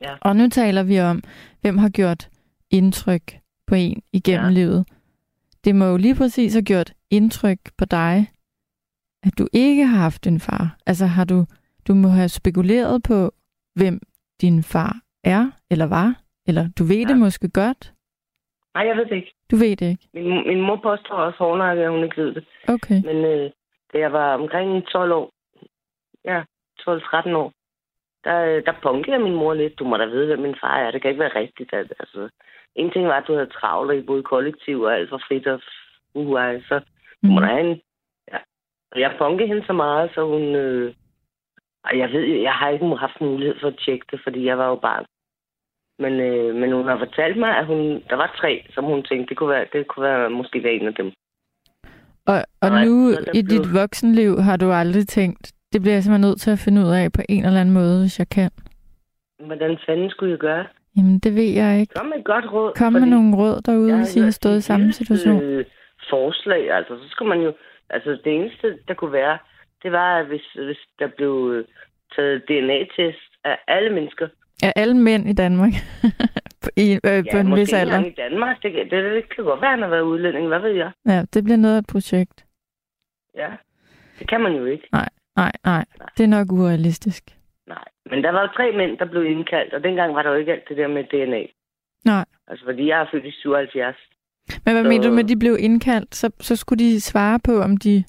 [0.03, 0.13] Ja.
[0.21, 1.23] Og nu taler vi om,
[1.61, 2.29] hvem har gjort
[2.71, 3.37] indtryk
[3.69, 4.53] på en igennem Ja.
[4.59, 4.87] livet.
[5.65, 8.27] Det må jo lige præcis have gjort indtryk på dig,
[9.23, 10.77] at du ikke har haft en far.
[10.85, 11.45] Altså har du,
[11.87, 13.31] du må have spekuleret på,
[13.75, 13.99] hvem
[14.41, 16.09] din far er, eller var,
[16.47, 17.07] eller du ved ja.
[17.07, 17.93] Det måske godt.
[18.73, 19.33] Nej, jeg ved det ikke.
[19.51, 20.07] Du ved det ikke.
[20.13, 22.45] Min, min mor påstår også hårdnakket, at hun ikke ved det.
[22.67, 23.01] Okay.
[23.05, 23.51] Men øh,
[23.93, 25.31] da jeg var omkring 12 år,
[26.25, 26.39] ja,
[26.81, 27.51] 12-13 år,
[28.23, 29.79] der, øh, der punkede jeg min mor lidt.
[29.79, 30.91] Du må da vide, hvem min far er.
[30.91, 31.73] Det kan ikke være rigtigt.
[31.73, 32.29] At, altså,
[32.75, 35.23] en ting var, at du havde travlt, og I boede i kollektiv, og alt var
[35.27, 35.61] frit og
[36.13, 36.79] uhuaj, så
[37.23, 37.37] Mm.
[37.37, 37.81] have en...
[38.31, 38.37] Ja.
[38.95, 40.41] Jeg punkede hende så meget, så hun...
[40.55, 40.93] Øh,
[41.83, 44.67] og jeg ved, jeg har ikke haft mulighed for at tjekke det, fordi jeg var
[44.69, 45.05] jo barn.
[45.99, 47.79] Men, øh, men hun har fortalt mig, at hun,
[48.09, 50.87] der var tre, som hun tænkte, det kunne være, det kunne være måske være en
[50.87, 51.11] af dem.
[52.25, 56.03] Og, og Nej, nu i blev- dit voksenliv har du aldrig tænkt, det bliver jeg
[56.03, 58.51] simpelthen nødt til at finde ud af på en eller anden måde, hvis jeg kan.
[59.45, 60.65] Hvordan fanden skulle jeg gøre?
[60.99, 61.93] Jamen, det ved jeg ikke.
[61.93, 62.71] Kom med et godt råd.
[62.75, 65.41] Kom med nogle råd derude, hvis I har stået i samme situation.
[65.41, 65.65] øh,
[66.09, 67.53] forslag, altså, så skulle man jo...
[67.89, 69.37] Altså, det eneste, der kunne være,
[69.83, 71.65] det var, at hvis, hvis der blev øh,
[72.15, 74.27] taget DNA-test af alle mennesker.
[74.63, 75.71] Ja, alle mænd i Danmark.
[76.63, 76.99] på, i, øh,
[77.31, 78.05] på Ja, en måske vis alder.
[78.05, 78.63] i Danmark.
[78.63, 80.47] Det, kan- det, det kan godt være, han har været udlænding.
[80.47, 80.91] Hvad ved jeg?
[81.07, 82.45] Ja, det bliver noget af et projekt.
[83.37, 83.49] Ja.
[84.19, 84.87] Det kan man jo ikke.
[84.91, 85.09] Nej,
[85.65, 85.85] nej.
[86.17, 87.23] Det er nok urealistisk.
[88.09, 90.51] Men der var jo tre mænd, der blev indkaldt, og dengang var der jo ikke
[90.53, 91.43] alt det der med DNA.
[92.05, 92.25] Nej.
[92.47, 93.95] Altså, fordi jeg er født i 77.
[94.65, 96.15] Men hvad Så- mener du med, at de blev indkaldt?
[96.15, 98.03] Så, så skulle de svare på, om de...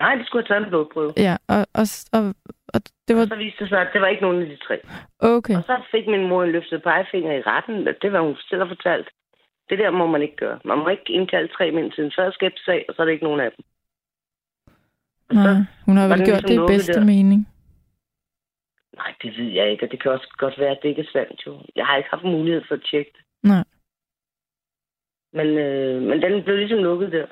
[0.00, 1.12] Nej, de skulle have taget en blodprøve.
[1.16, 2.24] Ja, og, og, og,
[2.74, 3.26] og det Og var...
[3.26, 4.76] så viste det sig, at det var ikke nogen af de tre.
[5.18, 5.56] Okay.
[5.56, 7.86] Og så fik min mor en løftet pegefinger i retten.
[8.02, 9.08] Det var hun selv har fortalt.
[9.70, 10.58] Det der må man ikke gøre.
[10.64, 13.40] Man må ikke indkalde tre mænd til en førskabssag, og så er det ikke nogen
[13.40, 13.64] af dem.
[15.28, 15.54] Og Nej,
[15.86, 17.04] hun har vel gjort ligesom det i bedste der.
[17.04, 17.48] mening.
[18.96, 21.10] Nej, det ved jeg ikke, og det kan også godt være, at det ikke er
[21.12, 21.60] sandt jo.
[21.76, 23.22] Jeg har ikke haft mulighed for at tjekke det.
[23.42, 23.64] Nej.
[25.32, 27.26] Men, øh, men den blev ligesom lukket der.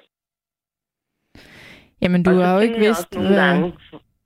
[2.03, 3.15] Jamen, du har jo ikke vidst...
[3.15, 3.73] nogle hvad- gange,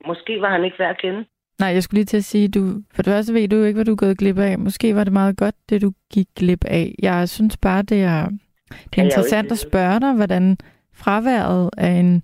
[0.07, 1.25] måske var han ikke værd at kende.
[1.59, 2.61] Nej, jeg skulle lige til at sige, du,
[2.93, 4.59] for det første ved du ikke, hvad du er gået glip af.
[4.59, 6.95] Måske var det meget godt, det du gik glip af.
[7.01, 8.29] Jeg synes bare, det er,
[8.69, 10.57] det er interessant at spørge dig, hvordan
[10.93, 12.23] fraværet af en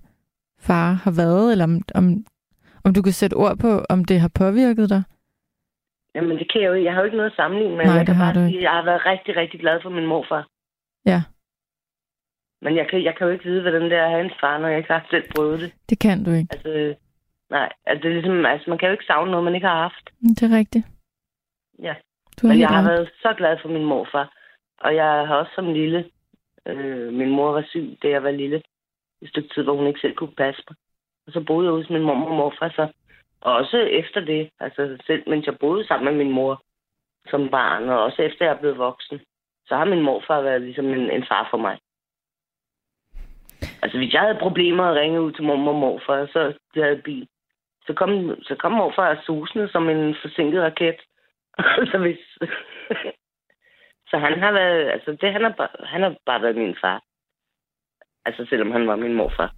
[0.60, 2.24] far har været, eller om, om,
[2.86, 5.02] om du kan sætte ord på, om det har påvirket dig.
[6.14, 6.84] Jamen, det kan jeg jo ikke.
[6.86, 7.84] Jeg har jo ikke noget at sammenligne med.
[7.84, 10.06] Nej, jeg kan har bare du sige, jeg har været rigtig, rigtig glad for min
[10.06, 10.46] morfar.
[11.06, 11.20] Ja.
[12.62, 14.58] Men jeg kan, jeg kan jo ikke vide, hvordan det er at have en far,
[14.58, 15.72] når jeg ikke har selv prøvet det.
[15.90, 16.48] Det kan du ikke.
[16.52, 16.94] Altså,
[17.50, 19.82] nej, altså, det er ligesom, altså, man kan jo ikke savne noget, man ikke har
[19.82, 20.10] haft.
[20.20, 20.86] Det er rigtigt.
[21.82, 21.94] Ja.
[22.42, 22.88] Du Men jeg har ret.
[22.90, 24.32] været så glad for min morfar.
[24.80, 26.04] Og jeg har også som lille,
[26.66, 28.62] øh, min mor var syg, da jeg var lille.
[29.22, 30.76] Et stykke tid, hvor hun ikke selv kunne passe mig.
[31.26, 32.92] Og så boede jeg hos min mor og morfar så.
[33.40, 36.62] Og også efter det, altså selv mens jeg boede sammen med min mor
[37.30, 39.20] som barn, og også efter jeg er blevet voksen,
[39.66, 41.78] så har min morfar været ligesom en, en far for mig.
[43.82, 47.02] Altså hvis jeg havde problemer at ringe ud til mor og morfar, så de havde
[47.04, 47.28] bil,
[47.86, 51.00] så kom, så kom morfar susende som en forsinket raket.
[51.90, 52.18] så hvis...
[54.10, 57.02] så han har været, altså det, han har, han har bare været min far.
[58.24, 59.52] Altså selvom han var min morfar.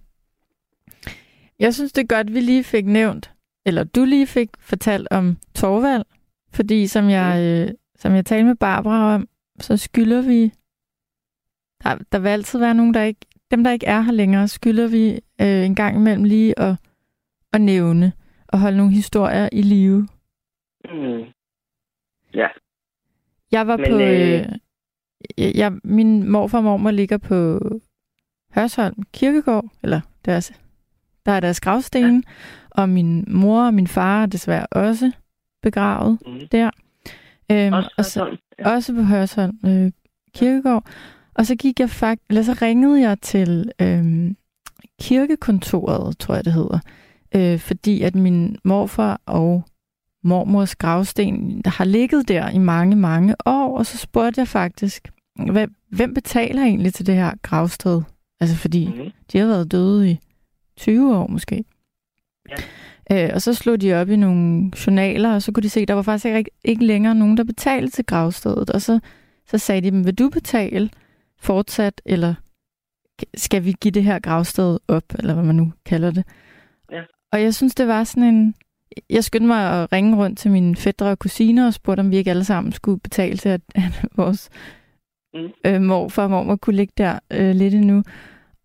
[1.59, 3.33] Jeg synes, det er godt, vi lige fik nævnt,
[3.65, 6.05] eller du lige fik fortalt om Torvald,
[6.53, 9.27] fordi som jeg, øh, som jeg talte med Barbara om,
[9.59, 10.41] så skylder vi,
[11.83, 14.87] der, der vil altid være nogen, der ikke, dem der ikke er her længere, skylder
[14.87, 16.75] vi øh, en gang imellem lige at,
[17.53, 18.13] at nævne
[18.47, 20.07] og holde nogle historier i live.
[20.85, 21.23] Mm.
[22.33, 22.47] Ja.
[23.51, 23.99] Jeg var Men, på...
[23.99, 24.59] øh,
[25.39, 27.59] Øh, jeg, min morfar og mormor ligger på
[28.55, 30.53] Hørsholm Kirkegård, eller deres,
[31.25, 32.21] der er deres gravsten, ja.
[32.81, 35.11] og min mor og min far er desværre også
[35.63, 36.39] begravet Mm.
[36.51, 36.69] der.
[37.51, 38.37] Øhm, Også og så.
[38.59, 38.69] Ja.
[38.69, 39.91] også på Hørsholm øh,
[40.35, 40.85] Kirkegård.
[41.35, 44.35] Og så gik jeg faktisk, eller så ringede jeg til øhm,
[45.01, 46.79] kirkekontoret, tror jeg det hedder,
[47.35, 49.63] øh, fordi at min morfar og
[50.23, 55.07] mormors gravsten har ligget der i mange, mange år, og så spurgte jeg faktisk,
[55.51, 58.01] hvad, hvem betaler egentlig til det her gravsted?
[58.39, 59.11] Altså fordi Mm.
[59.31, 60.19] de har været døde i
[60.79, 61.63] 20 år måske.
[62.49, 63.25] Ja.
[63.25, 65.87] Øh, og så slog de op i nogle journaler, og så kunne de se, at
[65.87, 68.69] der var faktisk ikke, ikke længere nogen, der betalte til gravstedet.
[68.69, 68.99] Og så,
[69.47, 70.89] så sagde de dem, vil du betale
[71.39, 72.33] fortsat, eller
[73.35, 76.23] skal vi give det her gravsted op, eller hvad man nu kalder det.
[76.91, 77.01] Ja.
[77.31, 78.55] Og jeg synes, det var sådan en...
[79.09, 82.17] Jeg skyndte mig at ringe rundt til mine fædre og kusiner og spurgte, om vi
[82.17, 84.49] ikke alle sammen skulle betale til, at, at vores
[85.33, 85.49] Mm.
[85.65, 88.03] øh, morfar og mormor kunne ligge der øh, lidt endnu.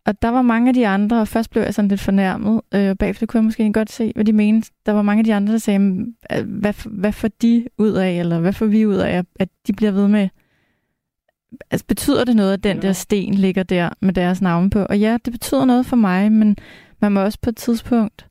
[0.07, 2.91] Og der var mange af de andre, og først blev jeg sådan lidt fornærmet, øh,
[2.91, 4.71] og bagefter kunne jeg måske godt se, hvad de mente.
[4.87, 7.93] Der var mange af de andre, der sagde, "Men, øh, hvad, hvad får de ud
[7.93, 10.29] af, eller hvad får vi ud af, at de bliver ved med
[11.71, 14.79] Altså, betyder det noget, at den der sten ligger der med deres navn på?
[14.85, 16.57] Og ja, det betyder noget for mig, men
[17.01, 18.27] man må også på et tidspunkt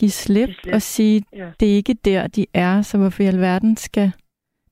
[0.00, 0.74] give slip, Give slip.
[0.74, 1.48] og sige, Ja.
[1.60, 4.12] det er ikke der, de er, så hvorfor i alverden skal...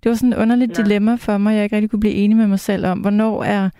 [0.03, 0.83] Det var sådan et underligt Nej.
[0.85, 3.71] dilemma for mig, jeg ikke rigtig kunne blive enig med mig selv om, hvornår er,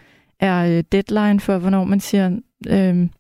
[0.41, 2.39] er øh, deadline for, hvornår man siger,
[2.71, 3.11] øhm,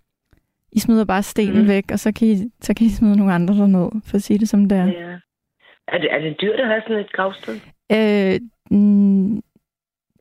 [0.72, 1.68] I smider bare stenen Mhm.
[1.68, 4.38] væk, og så kan, I, så kan I smide nogle andre derned, for at sige
[4.38, 4.84] det som det er.
[4.86, 5.16] ja.
[5.88, 7.54] Er det, er det dyrt at have sådan et gravsted?
[7.92, 8.40] Øh,
[8.78, 9.42] mm,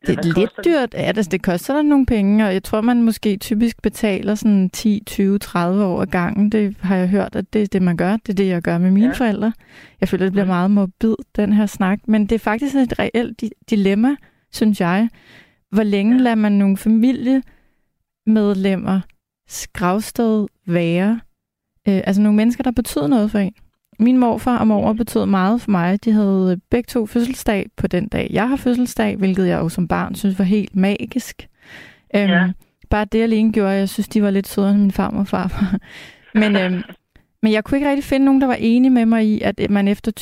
[0.06, 0.64] det er lidt det?
[0.64, 0.94] dyrt.
[0.94, 4.70] Ja, det, det koster der nogle penge, og jeg tror, man måske typisk betaler sådan
[4.70, 6.52] 10, 20, 30 år ad gangen.
[6.52, 8.12] Det har jeg hørt, at det er det, man gør.
[8.16, 9.12] Det er det, jeg gør med mine Ja.
[9.12, 9.52] forældre.
[10.00, 10.50] Jeg føler, det bliver Mhm.
[10.50, 11.98] meget morbid, den her snak.
[12.08, 14.16] Men det er faktisk et reelt di- dilemma,
[14.52, 15.08] synes jeg.
[15.72, 19.00] Hvor længe lader man nogle familiemedlemmer
[19.72, 21.20] gravsted være?
[21.88, 23.52] Øh, altså nogle mennesker, der betyder noget for en.
[23.98, 26.04] Min morfar og mormor betød meget for mig.
[26.04, 29.88] De havde begge to fødselsdag på den dag, jeg har fødselsdag, hvilket jeg jo som
[29.88, 31.48] barn synes var helt magisk.
[32.16, 32.52] Øhm, Ja.
[32.90, 35.26] Bare det alene gjorde, at jeg synes, de var lidt sødere end min farmor og
[35.28, 35.78] farfar.
[36.40, 36.82] Men, øhm,
[37.42, 39.88] men jeg kunne ikke rigtig finde nogen, der var enige med mig i, at man
[39.88, 40.12] efter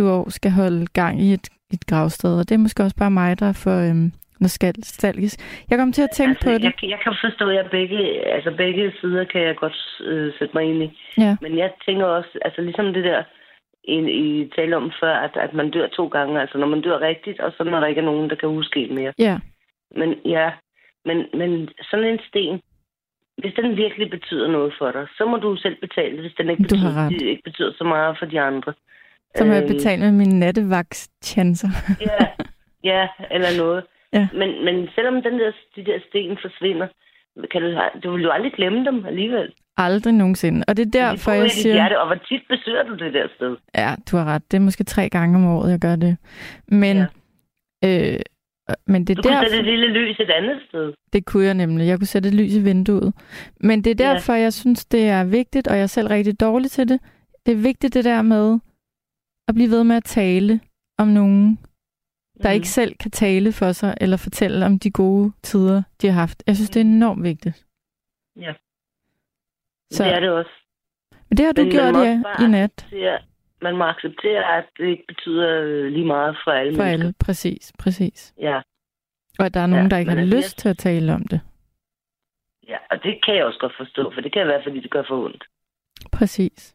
[0.00, 2.38] 20-25 år skal holde gang i et, et gravsted.
[2.38, 4.12] Og det er måske også bare mig, der er for øhm,
[4.44, 5.36] nostalgisk.
[5.70, 6.64] Jeg kom til at tænke altså, på det.
[6.64, 7.98] Jeg, jeg kan forstå, at jeg begge,
[8.36, 10.88] altså begge sider kan jeg godt øh, sætte mig ind i.
[11.18, 11.36] Ja.
[11.40, 13.22] Men jeg tænker også, altså ligesom det der,
[13.84, 16.40] I, I talte om før, at, at man dør to gange.
[16.40, 18.80] Altså når man dør rigtigt, og så når der ikke er nogen, der kan huske
[18.80, 19.12] en mere.
[19.18, 19.38] Ja,
[19.96, 20.50] Men ja,
[21.04, 22.60] men, men sådan en sten,
[23.38, 26.50] hvis den virkelig betyder noget for dig, så må du selv betale det, hvis den
[26.50, 27.12] ikke, Du har betyder, ret.
[27.12, 28.72] det ikke betyder så meget for de andre.
[29.36, 31.68] så må jeg Øhm, betale med mine nattevagtschancer.
[32.00, 32.26] Ja,
[32.84, 33.84] ja, eller noget.
[34.14, 34.28] Ja.
[34.40, 36.88] Men, men selvom den der, de der sten forsvinder,
[37.52, 37.68] kan du,
[38.04, 39.52] du vil jo aldrig glemme dem alligevel.
[39.76, 40.64] Aldrig nogensinde.
[40.68, 41.74] Og det er De derfor, jeg siger...
[41.74, 43.56] Hjerte, og hvor tit besøger du det der sted?
[43.74, 44.50] Ja, du har ret.
[44.50, 46.16] Det er måske tre gange om året, jeg gør det.
[46.68, 46.96] Men,
[47.82, 48.12] ja.
[48.14, 48.20] øh,
[48.86, 49.44] men det Du er kunne derfor...
[49.44, 50.92] sætte et lille lys et andet sted.
[51.12, 51.86] Det kunne jeg nemlig.
[51.86, 53.12] Jeg kunne sætte et lys i vinduet.
[53.60, 54.12] Men det er Ja.
[54.14, 57.00] derfor, jeg synes, det er vigtigt, og jeg er selv rigtig dårlig til det.
[57.46, 58.58] Det er vigtigt det der med
[59.48, 60.60] at blive ved med at tale
[60.98, 61.58] om nogen,
[62.42, 62.54] der Mm.
[62.54, 66.42] ikke selv kan tale for sig, eller fortælle om de gode tider, de har haft.
[66.46, 67.66] Jeg synes, det er enormt vigtigt.
[68.36, 68.52] Ja.
[69.90, 70.50] Så, Det er det også.
[71.28, 71.94] men det har du Men man gjort
[72.38, 72.86] må i, nat
[73.62, 77.04] Man må acceptere, at det ikke betyder øh, lige meget for alle for mennesker.
[77.06, 77.14] alle.
[77.20, 78.34] Præcis, præcis.
[78.40, 78.60] Ja,
[79.38, 81.22] Og at der er nogen, Ja, der ikke har lyst jeg- til at tale om
[81.28, 81.40] det.
[82.68, 85.02] ja, og det kan jeg også godt forstå, for det kan være, fordi det gør
[85.08, 85.44] for ondt.
[86.12, 86.73] Præcis.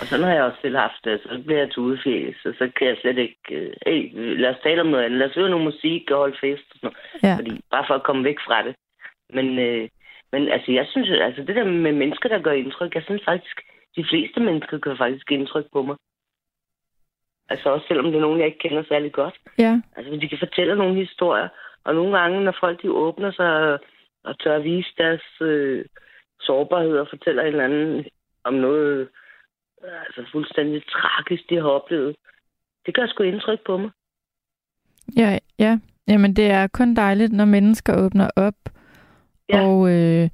[0.00, 2.86] Og sådan har jeg også selv haft det, så bliver jeg tudefjæs, og så kan
[2.86, 3.42] jeg slet ikke...
[3.50, 5.18] Øh, hey, lad os tale om noget andet.
[5.18, 6.98] Lad os høre noget musik og holde fest og sådan noget.
[7.22, 7.34] Ja.
[7.38, 8.74] Fordi, bare for at komme væk fra det.
[9.36, 9.88] Men, øh,
[10.32, 13.56] men altså, jeg synes, altså det der med mennesker, der gør indtryk, jeg synes faktisk,
[13.96, 15.96] de fleste mennesker gør faktisk indtryk på mig.
[17.48, 19.34] Altså også selvom det er nogen, jeg ikke kender særlig godt.
[19.58, 21.48] Ja, Altså, de kan fortælle nogle historier,
[21.84, 23.80] og nogle gange, når folk de åbner sig og,
[24.24, 25.84] og tør at vise deres øh,
[26.40, 28.04] sårbarhed og fortæller en eller anden
[28.44, 29.08] om noget,
[29.84, 32.16] altså fuldstændig tragisk, de har oplevet.
[32.86, 33.90] Det gør sgu indtryk på mig.
[35.16, 35.78] Ja, ja.
[36.08, 38.54] Jamen, det er kun dejligt, når mennesker åbner op.
[39.48, 39.60] Ja.
[39.60, 40.30] Og øh,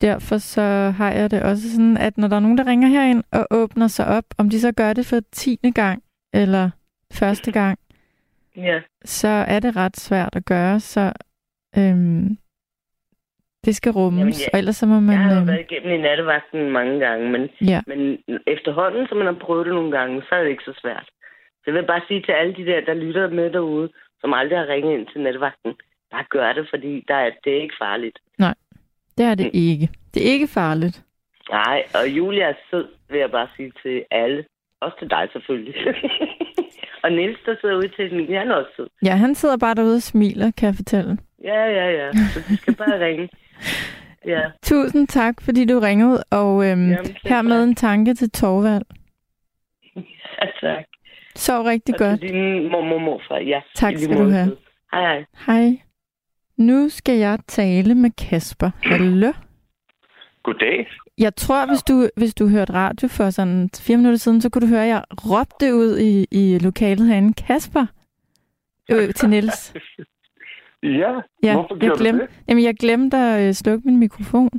[0.00, 0.62] derfor så
[0.96, 3.86] har jeg det også sådan, at når der er nogen, der ringer herind og åbner
[3.86, 6.02] sig op, om de så gør det for tiende gang
[6.34, 6.70] eller
[7.12, 7.78] første gang,
[8.56, 8.80] Ja.
[9.04, 11.12] så er det ret svært at gøre, så
[11.78, 12.38] øhm,
[13.64, 14.48] det skal rummes, Jamen, ja.
[14.52, 15.14] og ellers så må man...
[15.14, 17.42] Jeg har øhm, været igennem i nattevagten mange gange, men,
[17.72, 18.00] ja, men
[18.46, 21.06] efterhånden, som man har prøvet det nogle gange, så er det ikke så svært.
[21.60, 23.88] Så jeg vil bare sige til alle de der, der lytter med derude,
[24.20, 25.72] som aldrig har ringet ind til nattevagten,
[26.12, 28.18] bare gør det, fordi der er, det er ikke farligt.
[29.18, 29.88] det er det ikke.
[30.14, 31.02] Det er ikke farligt.
[31.50, 34.44] Nej, og Julia er sød, vil jeg bare sige til alle.
[34.80, 35.74] Også til dig selvfølgelig.
[37.04, 38.88] og Niels, der sidder ude til den, han er også sød.
[39.04, 41.18] Ja, han sidder bare derude og smiler, kan jeg fortælle.
[41.44, 42.12] Ja, ja, ja.
[42.12, 43.28] Så du skal bare ringe.
[44.26, 44.40] Ja.
[44.62, 48.82] Tusind tak, fordi du ringede, og øhm, Jamen, hermed en tanke til Torvald.
[49.96, 50.84] ja, tak.
[51.34, 52.20] Sov rigtig og godt.
[52.20, 53.38] til din mormor og morfar.
[53.38, 54.56] Ja, Tak skal du have.
[54.92, 55.24] Hej, hej.
[55.46, 55.78] Hej.
[56.56, 58.70] Nu skal jeg tale med Kasper.
[58.82, 59.32] Hallo?
[60.42, 60.86] Goddag.
[61.18, 64.62] Jeg tror, hvis du, hvis du hørte radio for sådan fire minutter siden, så kunne
[64.62, 67.32] du høre, at jeg råbte ud i, i lokalet herinde.
[67.46, 67.86] Kasper!
[68.90, 69.74] Øh, til Niels.
[70.82, 71.12] Ja,
[71.42, 72.44] Ja, hvorfor jeg gjorde glemte, du det?
[72.48, 74.50] jamen, jeg glemte at øh, slukke min mikrofon.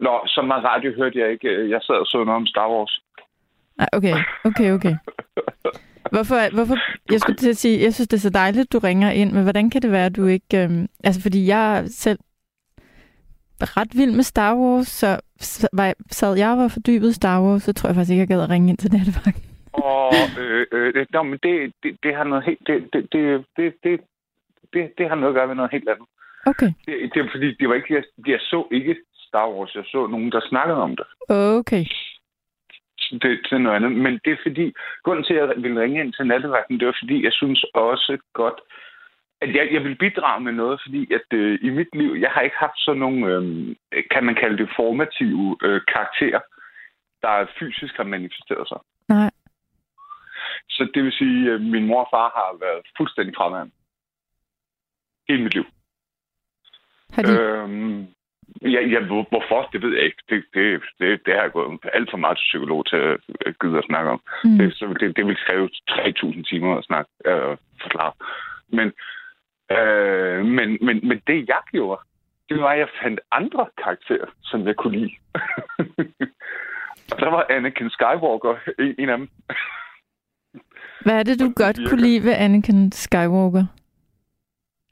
[0.00, 1.70] Nå, så meget radio hørte jeg ikke.
[1.70, 3.00] Jeg sad og så noget om Star Wars.
[3.78, 4.94] Nej, okay, okay, okay.
[6.12, 6.76] Hvorfor, hvorfor,
[7.12, 9.42] jeg skulle til at sige, jeg synes, det er så dejligt, du ringer ind, men
[9.42, 10.62] hvordan kan det være, at du ikke...
[10.64, 12.18] Øhm, altså, fordi jeg er selv
[13.60, 15.20] ret vild med Star Wars, så
[15.72, 18.28] var jeg, sad jeg og var fordybet Star Wars, så tror jeg faktisk ikke, jeg
[18.28, 19.44] gad at ringe ind til nattevagten.
[19.72, 22.60] Og øh, øh, det- men det, det, det har noget helt...
[22.66, 24.00] Det, det, det, det, det,
[24.72, 26.06] det, det har noget at gøre med noget helt andet.
[26.46, 28.96] Okay, Det, det er fordi, det var ikke, jeg, jeg så ikke
[29.28, 29.74] Star Wars.
[29.74, 31.06] Jeg så nogen, der snakkede om det.
[31.58, 31.84] okay.
[33.22, 33.92] Det, er noget andet.
[33.92, 34.72] Men det er fordi,
[35.04, 38.18] grunden til, at jeg ville ringe ind til nattevagten, det var fordi, jeg synes også
[38.32, 38.60] godt,
[39.40, 42.40] at jeg, jeg vil bidrage med noget, fordi at øh, i mit liv, jeg har
[42.40, 46.40] ikke haft sådan nogle, øh, kan man kalde det, formative øh, karakterer,
[47.22, 48.80] der fysisk har manifesteret sig.
[49.08, 49.30] Nej,
[50.68, 53.72] Så det vil sige, at min mor og far har været fuldstændig fraværende.
[55.30, 55.64] Hele mit liv.
[57.14, 57.32] har de...
[57.40, 58.06] Øhm,
[58.74, 60.22] ja, ja, hvor- hvorfor, det ved jeg ikke.
[60.30, 60.64] Det, det,
[61.00, 64.10] det, det har jeg gået alt for meget til psykolog til at gide at snakke
[64.10, 64.20] om.
[64.44, 64.58] Mm.
[64.58, 68.12] Det, så det, det vil kræve 3.000 timer at snakke øh, forklare.
[68.78, 68.88] Men,
[69.76, 72.00] øh, men, men, men det, jeg gjorde,
[72.48, 75.12] det var, at jeg fandt andre karakterer, som jeg kunne lide.
[77.12, 79.28] og der var Anakin Skywalker en, en af dem.
[81.04, 83.64] Hvad er det, du godt kunne lide ved Anakin Skywalker?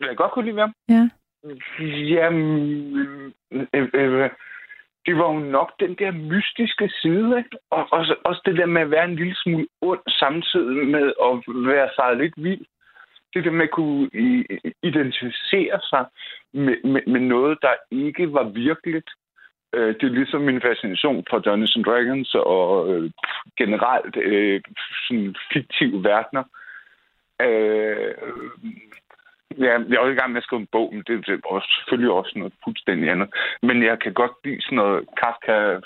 [0.01, 0.75] Jeg godt kunne lide ved ham.
[0.89, 1.09] Ja.
[2.15, 4.31] Jamen, øh, øh,
[5.07, 7.57] det var jo nok den der mystiske side, ikke?
[7.71, 11.33] og også, også det der med at være en lille smule ond, samtidig med at
[11.47, 12.65] være sig lidt vild.
[13.35, 14.11] Det der med at kunne
[14.83, 16.05] identificere sig
[16.53, 19.11] med, med, med noget, der ikke var virkeligt.
[19.75, 23.11] Øh, det er ligesom min fascination for Dungeons and Dragons og øh,
[23.57, 24.61] generelt øh,
[25.09, 26.45] sådan fiktive verdener.
[27.43, 28.15] Øh,
[29.57, 31.69] Ja, jeg er jo i gang med at skrive en bog, men det, er også,
[31.79, 33.29] selvfølgelig også noget fuldstændig andet.
[33.63, 35.81] Men jeg kan godt lide sådan noget Kafka...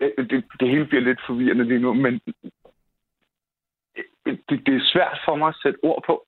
[0.00, 2.20] Det, det, det hele bliver lidt forvirrende lige nu, men
[4.24, 6.26] det, det er svært for mig at sætte ord på.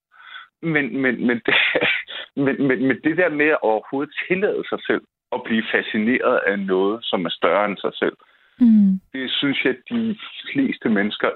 [0.62, 1.55] Men, men, men, det,
[2.44, 5.02] men, men, men det der med at overhovedet tillade sig selv
[5.33, 8.16] at blive fascineret af noget, som er større end sig selv,
[8.59, 9.00] Mm.
[9.12, 10.18] det synes jeg, de
[10.52, 11.31] fleste mennesker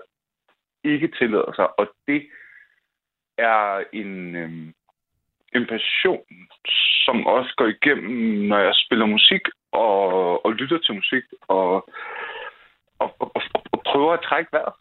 [0.85, 1.81] ikke tillader sig.
[1.81, 2.27] Og det
[3.38, 4.75] er en, øhm,
[5.55, 6.25] en passion,
[7.05, 9.40] som også går igennem, når jeg spiller musik
[9.72, 11.75] og, og lytter til musik og,
[12.99, 14.75] og, og, og, og prøver at trække vejret.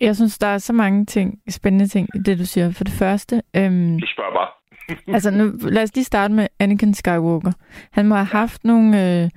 [0.00, 2.72] Jeg synes, der er så mange ting, spændende ting i det, du siger.
[2.72, 4.50] For det første, øhm, Du spørger bare.
[5.16, 7.52] altså nu, lad os lige starte med Anakin Skywalker.
[7.92, 9.30] Han må have haft nogle, øh,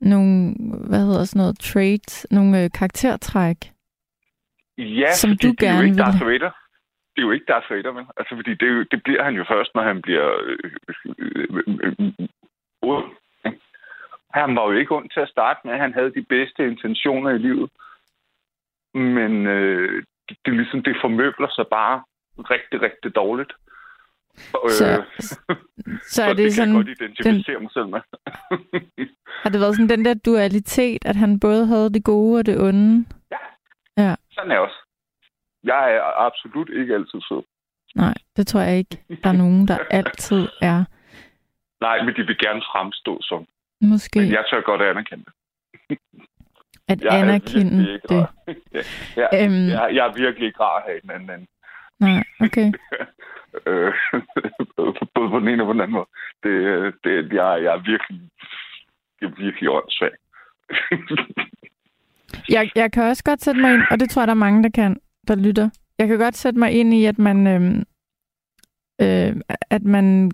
[0.00, 0.54] nogle
[0.88, 3.56] hvad hedder sådan noget, traits, nogle øh, karaktertræk.
[4.78, 6.50] Ja, Som fordi du det er jo gerne ikke Darth Vader.
[7.12, 8.06] Det er jo ikke Darth Vader, vel?
[8.16, 10.58] Altså, fordi det, jo, det bliver han jo først, når han bliver øh,
[11.18, 11.48] øh,
[11.84, 12.12] øh,
[12.84, 13.02] øh?
[14.30, 15.78] Han var jo ikke ond til at starte med.
[15.78, 17.70] Han havde de bedste intentioner i livet.
[18.94, 22.02] Men øh, det, det ligesom, det formøbler sig bare
[22.38, 23.52] rigtig, rigtig dårligt.
[24.54, 25.56] Og, Så, øh,
[26.02, 28.00] så er det kan sådan, jeg godt identificere mig selv med.
[29.42, 32.60] har det været sådan den der dualitet, at han både havde det gode og det
[32.60, 33.04] onde?
[34.34, 34.76] Sådan er jeg også.
[35.64, 37.42] Jeg er absolut ikke altid sød.
[37.94, 38.96] Nej, det tror jeg ikke.
[39.24, 40.84] Der er nogen, der altid er.
[41.80, 43.46] Nej, men de vil gerne fremstå som.
[43.80, 44.18] Måske.
[44.20, 45.98] Men jeg tør godt anerkende det.
[46.88, 48.20] At Jeg er anerkende ikke det.
[48.20, 48.34] rar.
[49.16, 51.46] jeg, Øhm, jeg, jeg er virkelig ikke rar at have en anden mand.
[52.00, 52.72] Nej, okay.
[53.66, 53.92] Øh,
[55.14, 56.06] både på den ene og på den anden måde.
[56.42, 58.20] Det, øh, det, jeg, jeg er virkelig,
[59.20, 60.16] det er virkelig åndssvagt.
[62.48, 64.62] Jeg, jeg kan også godt sætte mig ind, og det tror jeg, der er mange,
[64.62, 64.96] der kan,
[65.28, 65.70] der lytter.
[65.98, 67.84] Jeg kan godt sætte mig ind i, at man, øhm,
[69.00, 69.36] øh,
[69.70, 70.30] at man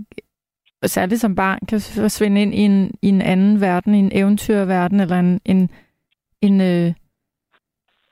[0.86, 5.00] særligt som barn kan forsvinde ind i en, i en anden verden, i en eventyrverden,
[5.00, 5.70] eller en, en,
[6.40, 6.92] en, øh,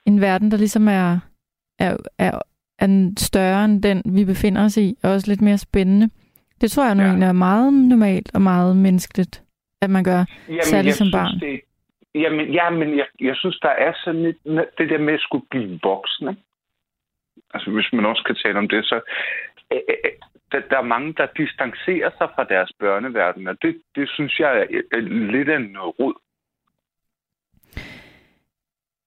[0.07, 1.19] en verden, der ligesom er,
[1.79, 2.39] er, er,
[2.79, 6.11] er større end den, vi befinder os i, og også lidt mere spændende.
[6.61, 7.09] Det tror jeg nu Ja.
[7.09, 9.43] egentlig er meget normalt og meget menneskeligt,
[9.83, 10.25] at man gør.
[10.49, 11.41] Jamen, Særligt som synes, barn.
[11.41, 11.61] Det,
[12.15, 14.37] jamen, ja, men jeg, jeg synes, der er sådan lidt,
[14.79, 16.29] det der med at skulle blive voksen.
[16.29, 16.43] Ikke?
[17.55, 19.01] Altså, hvis man også kan tale om det, så
[19.73, 20.11] øh, øh,
[20.53, 24.59] der, der er mange, der distancerer sig fra deres børneverden, og det, det synes jeg
[24.59, 25.01] er, er
[25.33, 26.15] lidt af noget rod.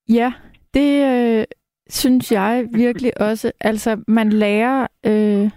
[0.09, 0.33] Ja,
[0.73, 1.45] det øh,
[1.89, 3.51] synes jeg virkelig også.
[3.59, 4.87] Altså, man lærer...
[5.05, 5.51] Øh,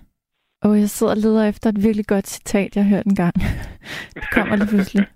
[0.62, 3.34] og jeg sidder og leder efter et virkelig godt citat, jeg hørte en gang.
[4.14, 5.06] det kommer lige pludselig.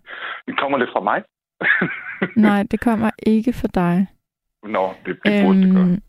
[0.59, 1.23] Kommer det fra mig?
[2.37, 4.07] Nej, det kommer ikke fra dig.
[4.63, 5.85] Nå, det, det burde det gøre.
[5.85, 6.03] Øhm,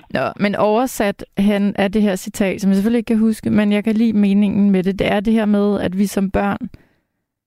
[0.14, 3.72] Nå, men oversat han er det her citat, som jeg selvfølgelig ikke kan huske, men
[3.72, 4.98] jeg kan lide meningen med det.
[4.98, 6.70] Det er det her med, at vi som børn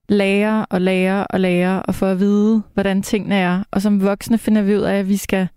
[0.08, 3.64] lærer og lærer og lærer og får at vide, hvordan tingene er.
[3.70, 5.48] Og som voksne finder vi ud af, at vi skal,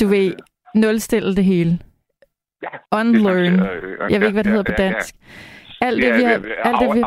[0.00, 0.34] du ved,
[0.74, 1.78] nulstille det hele.
[2.92, 3.60] Unlearn.
[3.60, 5.14] Øh, Jeg ved ikke, hvad det hedder på dansk.
[5.80, 6.32] Alt det, vi har,
[6.64, 7.02] alt det, vi.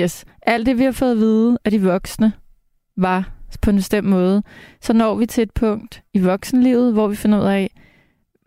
[0.00, 0.24] Yes.
[0.42, 2.32] Alt det, vi har fået at vide af de voksne,
[2.96, 3.30] var
[3.62, 4.42] på en bestemt måde.
[4.80, 7.70] Så når vi til et punkt i voksenlivet, hvor vi finder ud af,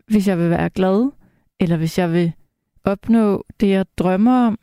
[0.06, 1.10] hvis jeg vil være glad,
[1.60, 2.32] eller hvis jeg vil
[2.84, 4.58] opnå det, jeg drømmer om,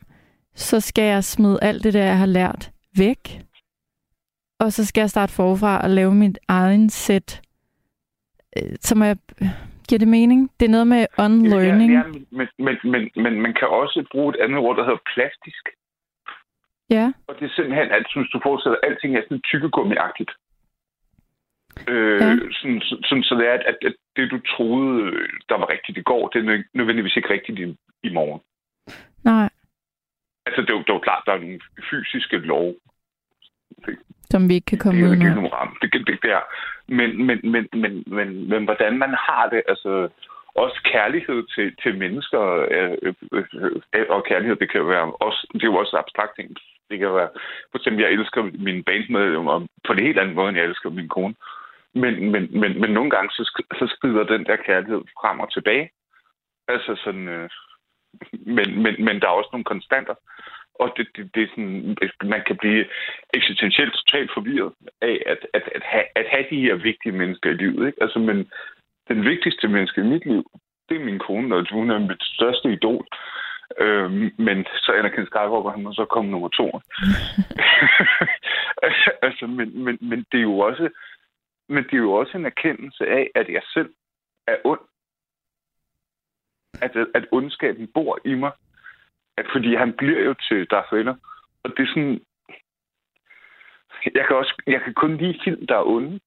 [0.54, 3.42] så skal jeg smide alt det, der jeg har lært, væk.
[4.60, 7.42] Og så skal jeg starte forfra og lave mit egen sæt.
[8.56, 9.16] Øh, Så må jeg...
[9.88, 10.50] Giver det mening?
[10.60, 11.92] Det er noget med unlearning.
[11.92, 12.04] Ja, ja,
[12.38, 15.64] men, men, men, men man kan også bruge et andet ord, der hedder plastisk.
[16.90, 17.12] Ja.
[17.28, 20.30] Og det er simpelthen, at synes, du forestiller, at alting er sådan tykkegummiagtigt.
[21.88, 22.36] Øh, Ja.
[22.58, 26.02] sådan, sådan, så det er, at, at, det, du troede, øh, der var rigtigt i
[26.02, 28.40] går, det er nø- nødvendigvis ikke rigtigt i, i morgen.
[29.24, 29.48] Nej,
[30.46, 31.60] Altså, det er, jo, det er jo klart, der er nogle
[31.90, 32.74] fysiske lov.
[34.30, 35.26] som vi ikke kan komme det, ud med.
[35.26, 35.74] ikke ramme.
[35.82, 36.40] Det, det, det, det er.
[36.88, 40.08] Men, men, men, men, men, men, hvordan man har det, altså
[40.54, 42.42] også kærlighed til, til mennesker,
[42.76, 43.44] øh, øh,
[43.94, 46.56] øh, og kærlighed, det kan jo være også, det er jo også abstrakt ting.
[46.90, 47.30] Det kan være,
[47.70, 51.08] for eksempel, jeg elsker mine bandmedlemmer på det helt anden måde, end jeg elsker min
[51.08, 51.34] kone.
[51.94, 55.90] Men, men, men, men nogle gange, så, så skrider den der kærlighed frem og tilbage.
[56.68, 57.50] Altså sådan, øh,
[58.32, 60.14] men, men, men der er også nogle konstanter.
[60.74, 62.84] Og det, det, det er sådan, man kan blive
[63.34, 67.54] eksistentielt totalt forvirret af at, at, at, have, at have de her vigtige mennesker i
[67.62, 67.86] livet.
[67.86, 68.02] Ikke?
[68.02, 68.50] Altså, men
[69.08, 70.50] den vigtigste menneske i mit liv,
[70.88, 73.06] det er min kone, og hun er mit største idol.
[73.78, 76.66] Øhm, men så Anakin Skywalker, han må så komme nummer to.
[79.26, 80.90] altså, men, men, men det er jo også
[81.70, 83.90] men det er jo også en erkendelse af, at jeg selv
[84.46, 84.80] er ond.
[86.82, 88.52] At, at ondskaben bor i mig.
[89.36, 91.14] At, fordi han bliver jo til Darth Vader.
[91.62, 92.20] Og det er sådan...
[94.14, 96.20] Jeg kan, også, jeg kan kun lide film, der er onde.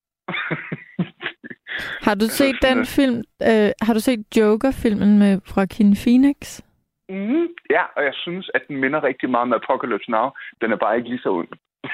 [2.01, 3.23] Har du set den øh, film?
[3.41, 6.61] Øh, har du set Joker-filmen med Joaquin Phoenix?
[7.09, 10.29] Mm, ja, og jeg synes, at den minder rigtig meget om Apocalypse Now.
[10.61, 11.47] Den er bare ikke lige så ond.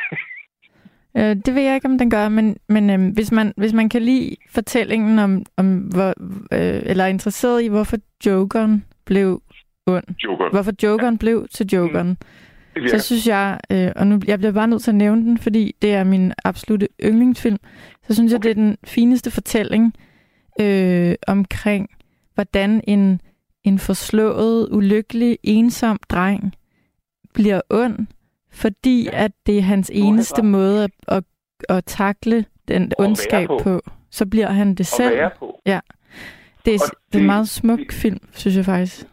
[1.18, 3.90] Øh, det ved jeg ikke, om den gør, men, men øh, hvis, man, hvis man
[3.90, 6.10] kan lide fortællingen om, om hvor,
[6.52, 9.42] øh, eller er interesseret i, hvorfor Jokeren blev
[9.88, 10.50] ond, Joker.
[10.50, 11.18] hvorfor Jokeren ja.
[11.18, 12.18] blev til Jokeren,
[12.76, 12.98] virker.
[12.98, 15.76] så synes jeg, øh, og nu jeg bliver bare nødt til at nævne den, fordi
[15.82, 17.58] det er min absolute yndlingsfilm,
[18.04, 19.94] så synes jeg, det er den fineste fortælling
[20.62, 21.90] øh, omkring,
[22.36, 23.22] hvordan en,
[23.70, 26.54] en forslået, ulykkelig, ensom dreng
[27.34, 28.08] bliver ond,
[28.52, 29.26] fordi Ja.
[29.26, 31.24] at det er hans eneste måde at, at,
[31.70, 33.58] at takle den være ondskab på.
[33.64, 33.82] på.
[34.12, 35.20] Så bliver han det At selv.
[35.40, 35.62] på.
[36.66, 39.06] Det er, Og det er en meget smuk det- film, synes jeg faktisk.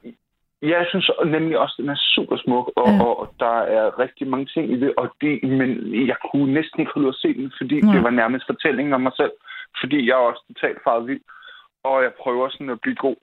[0.63, 2.95] Ja, jeg synes nemlig også, at den er super smuk, og, Ja.
[2.95, 3.03] ja.
[3.03, 5.69] og der er rigtig mange ting i det, og det, men
[6.11, 7.95] jeg kunne næsten ikke få ud at se den, fordi Nej.
[7.95, 9.33] det var nærmest fortællingen om mig selv,
[9.81, 11.21] fordi jeg er også totalt faret vild,
[11.85, 13.17] og jeg prøver sådan at blive god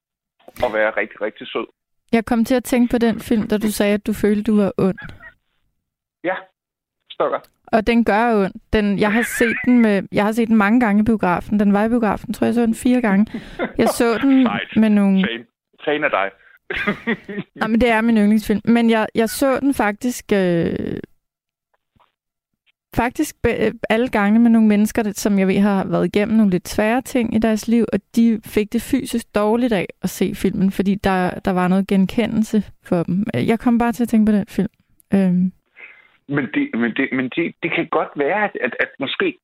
[0.63, 1.65] og være rigtig, rigtig sød.
[2.11, 4.55] Jeg kom til at tænke på den film, da du sagde, at du følte, du
[4.57, 4.97] var ond.
[6.23, 6.35] Ja,
[7.11, 7.39] stokker.
[7.67, 8.55] Og den gør ondt.
[8.73, 11.59] Den, jeg har set den med, jeg har set den mange gange i biografen.
[11.59, 13.41] Den var i biografen, tror jeg, så den fire gange.
[13.77, 14.75] Jeg så den Sejt.
[14.75, 15.27] med nogle...
[15.27, 15.45] Fan,
[15.85, 16.31] fan af dig.
[17.55, 18.61] Nej, men det er min yndlingsfilm.
[18.65, 20.25] Men jeg, jeg så den faktisk...
[20.33, 20.97] Øh,
[22.95, 26.67] faktisk be- alle gange med nogle mennesker, som jeg ved har været igennem nogle lidt
[26.67, 30.71] svære ting i deres liv, og de fik det fysisk dårligt af at se filmen,
[30.71, 33.25] fordi der, der var noget genkendelse for dem.
[33.33, 34.69] Jeg kom bare til at tænke på den film.
[35.13, 35.51] Øhm,
[36.27, 39.37] Men det, men det, men det, det kan godt være, at, at, at måske...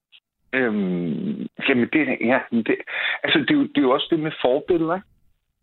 [0.53, 2.75] Øhm, jamen, det, ja, det,
[3.23, 5.07] altså, det, er det er jo også det med forbilleder, ikke?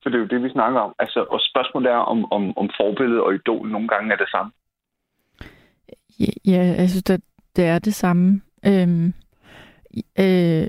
[0.03, 0.93] For det er jo det, vi snakker om.
[0.99, 4.53] Altså, og spørgsmålet er, om, om, om forbillede og idol nogle gange er det samme.
[6.47, 7.21] ja, jeg synes, det,
[7.57, 8.43] det er det samme.
[8.67, 9.07] Øhm,
[10.19, 10.69] øh,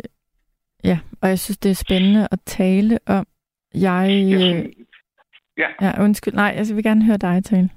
[0.84, 3.26] ja, og jeg synes, det er spændende at tale om.
[3.74, 4.10] Jeg...
[4.36, 4.74] Øh,
[5.58, 6.34] ja, ja, undskyld.
[6.34, 7.70] Nej, jeg vil gerne høre dig tale.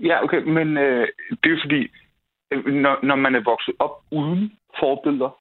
[0.00, 1.08] ja, okay, men øh,
[1.44, 1.88] det er fordi,
[2.50, 5.38] øh, når, når man er vokset op uden forbilleder,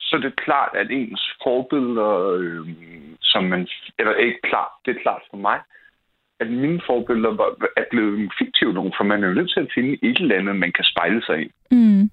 [0.00, 2.68] så er det klart, at ens forbilleder, øh,
[3.20, 5.60] som man, eller ikke klart, det er klart for mig,
[6.40, 9.72] at mine forbilleder var, er blevet fiktive nogen, for man er jo nødt til at
[9.74, 11.50] finde et eller andet, man kan spejle sig i.
[11.70, 12.10] Mm.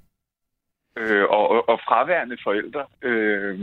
[0.97, 3.59] Øh, og, og, fraværende forældre øh,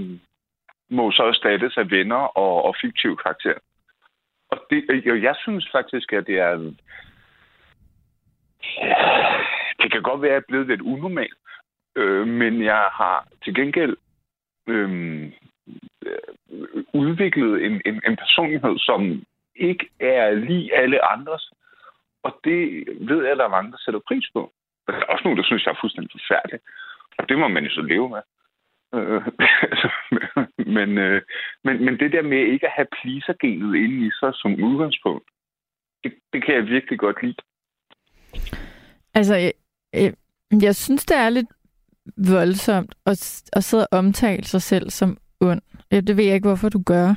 [0.90, 3.58] må så erstattes af venner og, og fiktive karakterer.
[4.50, 6.72] Og det, og jeg synes faktisk, at det er...
[9.82, 11.38] Det kan godt være, at jeg er blevet lidt unormalt,
[11.96, 13.96] øh, men jeg har til gengæld
[14.68, 15.22] øh,
[16.06, 19.24] øh, udviklet en, en, en personlighed, som
[19.56, 21.50] ikke er lige alle andres.
[22.22, 24.52] Og det ved jeg, at der er mange, der sætter pris på.
[24.86, 26.60] Der er også nogen, der synes, jeg er fuldstændig forfærdelig.
[27.18, 28.22] Og det må man jo så leve med.
[28.94, 29.22] Øh,
[29.70, 29.88] altså,
[30.76, 31.22] men, øh,
[31.64, 35.28] men, men det der med ikke at have pleaser-genet inde i sig som udgangspunkt,
[36.04, 37.36] det, det kan jeg virkelig godt lide.
[39.14, 39.52] Altså, jeg,
[39.92, 40.14] jeg,
[40.62, 41.48] jeg synes, det er lidt
[42.16, 45.62] voldsomt at, at sidde og omtale sig selv som ond.
[45.92, 47.08] Ja, det ved jeg ikke, hvorfor du gør.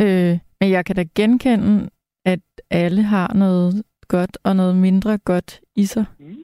[0.00, 1.90] Øh, men jeg kan da genkende,
[2.24, 2.40] at
[2.70, 6.04] alle har noget godt og noget mindre godt i sig.
[6.18, 6.36] Mm.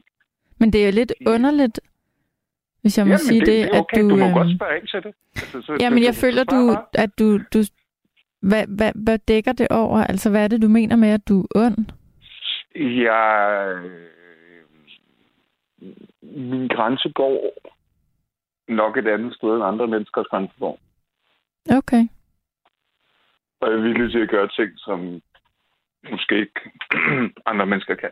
[0.58, 1.80] Men det er jo lidt underligt,
[2.82, 3.96] hvis jeg må Jamen, sige det, det, det er okay.
[3.98, 4.10] at du...
[4.10, 5.14] du må øhm, godt spørge ind til det.
[5.36, 7.38] Altså, så, Jamen, så- jeg så- føler, du, at du...
[7.38, 7.62] du
[8.40, 9.98] hvad, hvad, hvad dækker det over?
[9.98, 11.76] Altså, hvad er det, du mener med, at du er ond?
[12.74, 13.74] Jeg...
[13.84, 14.06] øh,
[16.22, 17.52] Min grænse går
[18.68, 20.78] nok et andet sted end andre menneskers grænse går.
[21.70, 22.08] Okay.
[23.60, 25.22] Og er villig til at gøre ting, som
[26.10, 26.60] måske ikke
[27.50, 28.10] andre mennesker kan.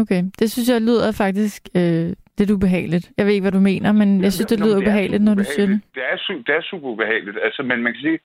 [0.00, 3.10] Okay, det synes jeg lyder faktisk øh, lidt ubehageligt.
[3.16, 5.22] Jeg ved ikke, hvad du mener, men jeg synes, det Nå, lyder men er ubehageligt,
[5.22, 5.80] når du siger det.
[5.94, 7.38] Det er, su- det er super ubehageligt.
[7.42, 8.18] Altså, men man kan sige...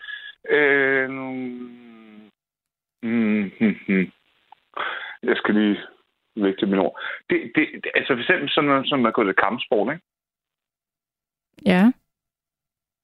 [0.49, 1.31] Øh, nu,
[3.03, 4.11] mm, hmm, hmm.
[5.23, 5.77] Jeg skal lige
[6.35, 6.99] vægte mine ord.
[7.29, 10.05] Det, det, det, altså, for eksempel sådan noget, som at gå til kampsport, ikke?
[11.65, 11.91] Ja,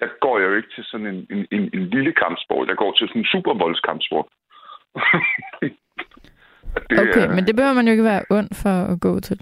[0.04, 2.68] der går jeg jo ikke til sådan en, en, en, en lille kampsport.
[2.68, 4.28] Jeg går til sådan en supervoldskampsport.
[6.90, 9.40] Det okay, er- men det behøver man jo ikke være ond for at gå til.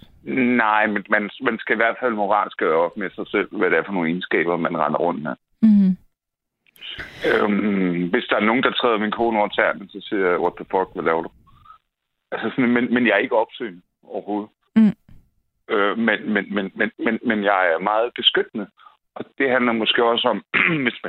[0.64, 3.70] Nej, men man, man skal i hvert fald moralsk gøre op med sig selv, hvad
[3.70, 5.36] det er for nogle egenskaber, man render rundt med.
[5.62, 5.97] Mm-hmm.
[7.30, 10.53] Øhm, hvis der er nogen, der træder min kone over tæerne, så siger jeg, what
[10.55, 11.30] the fuck, hvad laver du?
[12.32, 14.49] Altså sådan, men, men jeg er ikke opsøgende overhovedet.
[14.76, 14.93] Mm.
[15.74, 18.68] Øh, men, men, men, men, men, men jeg er meget beskyttende.
[19.16, 20.45] Og det handler måske også om,
[20.86, 20.99] hvis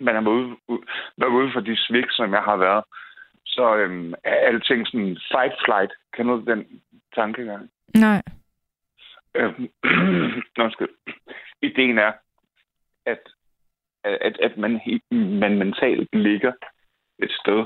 [0.00, 0.86] man, har været ude, ud-
[1.18, 2.84] været ude for de svigt, som jeg har været,
[3.46, 5.92] så øhm, er alting sådan fight-flight.
[6.12, 6.82] Kan du den
[7.14, 7.70] tankegang?
[7.94, 8.22] Nej.
[9.34, 9.68] Øhm,
[10.64, 10.88] undskyld.
[11.62, 12.12] Ideen er,
[13.06, 13.20] at,
[14.04, 14.80] at, at man,
[15.12, 16.52] man mentalt ligger
[17.18, 17.64] et sted,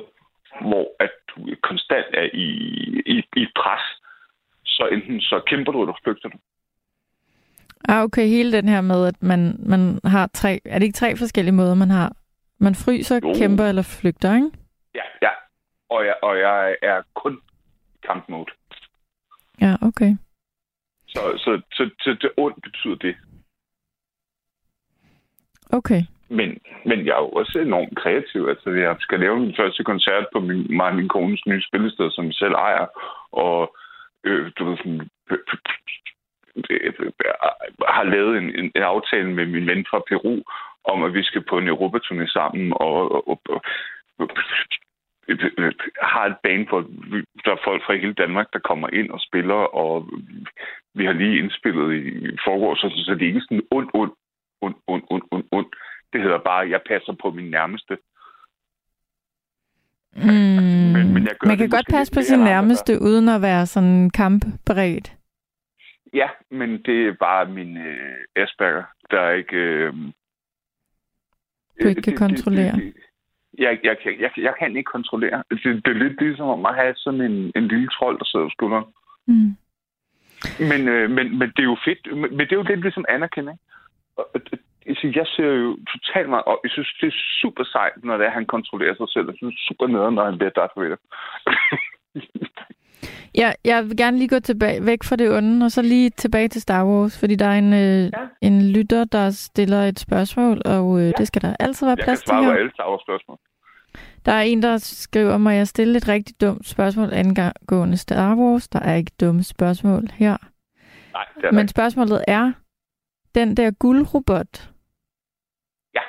[0.60, 2.46] hvor at du konstant er i,
[3.06, 3.80] i, i pres.
[4.64, 6.38] Så enten så kæmper du, eller flygter du.
[7.88, 10.60] Ah, okay, hele den her med, at man, man har tre...
[10.64, 12.16] Er det ikke tre forskellige måder, man har?
[12.58, 13.34] Man fryser, Jo.
[13.38, 14.50] kæmper eller flygter, ikke?
[14.94, 15.30] Ja, ja.
[15.90, 17.40] Og jeg, og jeg er kun
[18.06, 18.50] kampmode.
[19.60, 20.16] Ja, okay.
[21.08, 23.16] Så, så, så, så det ondt betyder det.
[25.70, 26.02] Okay.
[26.28, 26.48] Men,
[26.86, 28.46] men jeg er jo også enormt kreativ.
[28.48, 32.10] Altså, jeg skal lave min første koncert på min, mig og min kones nye spillested,
[32.10, 32.86] som jeg selv ejer.
[33.32, 33.76] Og
[34.24, 35.08] øh, du ved, sådan,
[37.88, 40.42] har lavet en, en, en aftale med min ven fra Peru
[40.84, 42.72] om, at vi skal på en Europaturné sammen.
[42.76, 43.60] Og, og, og,
[44.18, 44.28] og
[46.02, 46.80] har et band, hvor
[47.44, 50.08] der er folk fra hele Danmark, der kommer ind og spiller, og
[50.94, 54.14] vi har lige indspillet i forgår, så, så det er ikke sådan ondt, ondt,
[54.60, 55.68] ondt, ondt, ondt, ondt, ondt.
[56.12, 57.98] Det hedder bare, at jeg passer på min nærmeste.
[60.16, 60.22] Mm,
[60.94, 63.42] Men- men jeg gør man kan godt passe på sin end andre nærmeste, uden at
[63.42, 65.17] være sådan kampberedt.
[66.14, 69.56] Ja, men det er bare min øh, Asperger, der ikke...
[69.56, 69.94] Øh,
[71.82, 72.72] Du ikke kan kontrollere.
[72.72, 72.94] Det, det,
[73.58, 75.42] jeg, jeg, kan, jeg, jeg kan ikke kontrollere.
[75.50, 78.46] Det, det er lidt ligesom om at have sådan en, en lille trold, der sidder
[78.46, 78.84] på skulderen.
[79.26, 79.56] Mm.
[80.70, 82.16] Men, øh, men, men det er jo fedt.
[82.16, 83.04] Men men det er jo lidt ligesom
[84.16, 86.58] og, altså, jeg ser jo totalt meget op.
[86.64, 89.26] Jeg synes, det er super sejt, når det er, han kontrollerer sig selv.
[89.28, 91.00] Jeg synes, det er super nederen, når han bliver Darth Vader.
[93.34, 96.48] Ja, jeg vil gerne lige gå tilbage, væk fra det onde, og så lige tilbage
[96.48, 98.10] til Star Wars, fordi der er en, øh, Ja.
[98.40, 101.12] en lytter, der stiller et spørgsmål, og øh, Ja.
[101.18, 102.58] det skal der altid være jeg kan plads til svare på her.
[102.58, 103.38] alle Star Wars spørgsmål.
[104.26, 108.68] Der er en, der skriver, må jeg stille et rigtig dumt spørgsmål angående Star Wars?
[108.68, 110.36] Der er ikke dumme spørgsmål her.
[111.12, 111.70] Nej, det er Men ikke.
[111.70, 112.52] spørgsmålet er,
[113.34, 114.70] den der guldrobot,
[115.94, 116.00] Ja.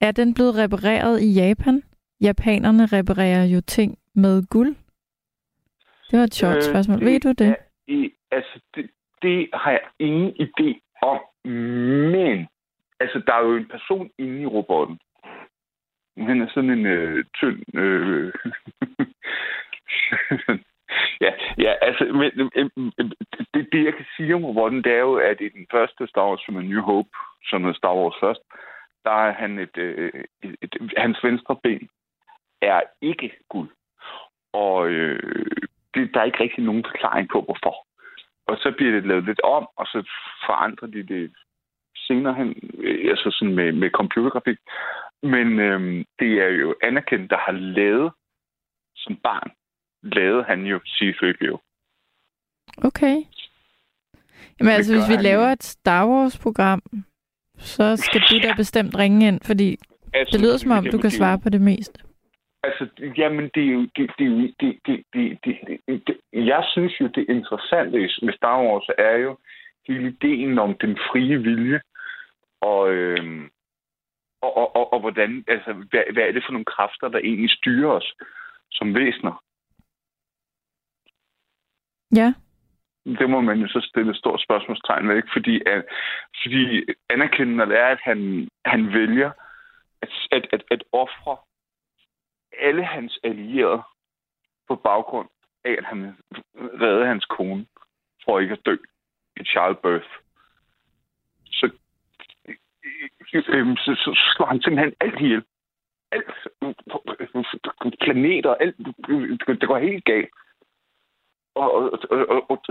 [0.00, 1.82] er den blevet repareret i Japan?
[2.20, 4.74] Japanerne reparerer jo ting med guld.
[6.12, 7.04] Det var et sjovt øh, spørgsmål.
[7.04, 7.48] Ved du det?
[7.48, 7.54] Er,
[7.86, 8.90] i, altså, det,
[9.22, 10.68] det har jeg ingen idé
[11.02, 11.20] om,
[12.14, 12.48] men
[13.00, 14.98] altså, der er jo en person inde i robotten.
[16.18, 17.76] Han er sådan en øh, tynd...
[17.76, 18.32] Øh,
[21.24, 23.10] ja, ja, altså, men, øh,
[23.54, 26.28] det, det, jeg kan sige om robotten, det er jo, at i den første Star
[26.28, 27.10] Wars, som er New Hope,
[27.44, 28.40] som er Star Wars først,
[29.04, 31.88] der er han et, øh, et, et, hans venstre ben
[32.62, 33.70] er ikke guld.
[34.52, 35.62] Og øh,
[35.94, 37.74] det, der er ikke rigtig nogen forklaring på, hvorfor.
[38.46, 39.98] Og så bliver det lavet lidt om, og så
[40.46, 41.32] forandrer de det
[41.96, 44.58] senere hen, øh, altså sådan med, med computergrafik.
[45.22, 48.12] Men øh, det er jo Anakin, der har lavet
[48.96, 49.50] som barn,
[50.02, 51.54] lavede han jo C-3PO.
[52.88, 53.16] Okay.
[54.60, 56.82] Jamen altså, gør hvis vi han laver et Star Wars-program,
[57.58, 59.78] så skal du da bestemt ringe ind, fordi
[60.14, 62.00] Altså, det lyder som om, du kan det svare på det meste.
[62.64, 63.80] Altså, jamen, det er jo...
[63.96, 68.62] Det, det, det, det, det, det, det, det, jeg synes jo, det interessante med Star
[68.62, 69.38] Wars er jo
[69.88, 71.80] hele ideen om den frie vilje,
[72.60, 73.50] og, øhm,
[74.42, 77.50] og, og, og, og hvordan, altså, hvad, hvad er det for nogle kræfter, der egentlig
[77.50, 78.14] styrer os
[78.70, 79.44] som væsener?
[82.16, 82.34] Ja.
[83.04, 85.28] Det må man jo så stille et stort spørgsmålstegn ved, ikke?
[85.32, 85.84] Fordi, at,
[86.42, 89.30] fordi anerkendende er, at han, han vælger
[90.02, 91.36] at, at, at, at ofre
[92.58, 93.82] alle hans allierede
[94.68, 95.28] på baggrund
[95.64, 96.16] af, at han
[96.54, 97.66] redde hans kone
[98.24, 98.76] for ikke at dø
[99.36, 100.08] i childbirth.
[101.44, 101.70] Så,
[103.34, 105.44] øh, så, så slår han simpelthen alt ihjel.
[106.10, 106.24] Alt.
[108.00, 108.76] Planeter, alt.
[109.60, 110.30] Det går helt galt.
[111.54, 112.64] Og, og, og, og, og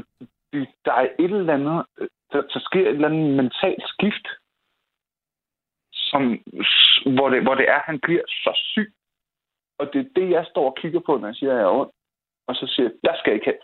[0.86, 1.86] der er et eller andet,
[2.32, 4.28] der, der sker et eller andet mentalt skift,
[5.92, 6.22] som,
[7.16, 8.94] hvor, det, hvor det er, at han bliver så syg.
[9.82, 11.80] Og det er det, jeg står og kigger på, når jeg siger, at jeg er
[11.82, 11.92] ond.
[12.48, 13.60] Og så siger jeg, jeg skal ikke hen.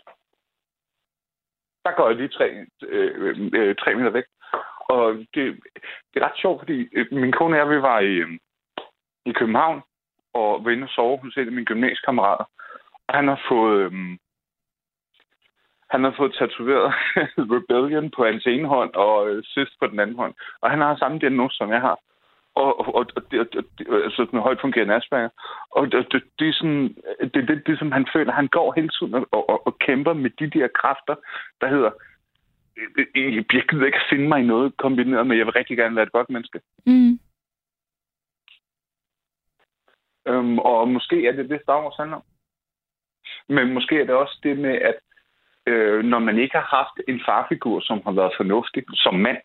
[1.84, 4.24] Der går jeg lige tre, øh, øh, tre meter væk.
[4.80, 5.44] Og det,
[6.10, 8.38] det er ret sjovt, fordi øh, min kone og jeg, vi var i, øh,
[9.26, 9.82] i København,
[10.34, 12.44] og var inde og sove hos en af mine gymnasiekammerater.
[13.08, 13.78] Og han har fået...
[13.80, 13.92] Øh,
[15.90, 16.94] han har fået tatoveret
[17.54, 20.34] Rebellion på hans ene hånd og øh, Sist på den anden hånd.
[20.60, 21.98] Og han har samme diagnose, som jeg har.
[22.62, 25.28] Og, og, og det, og det, altså sådan en højt fungerende Asperger.
[25.70, 26.96] Og det, det, det er sådan,
[27.34, 30.30] det, det, det, som han føler, han går hele tiden og, og, og kæmper med
[30.30, 31.14] de der kræfter,
[31.60, 31.90] der hedder,
[33.14, 36.12] jeg gider ikke finde mig i noget kombineret med, jeg vil rigtig gerne være et
[36.12, 36.60] godt menneske.
[36.86, 37.18] Mm.
[40.28, 42.22] Øhm, og måske er det det, Star Wars handler om.
[43.48, 44.98] Men måske er det også det med, at
[45.66, 49.38] øh, når man ikke har haft en farfigur, som har været fornuftig som mand,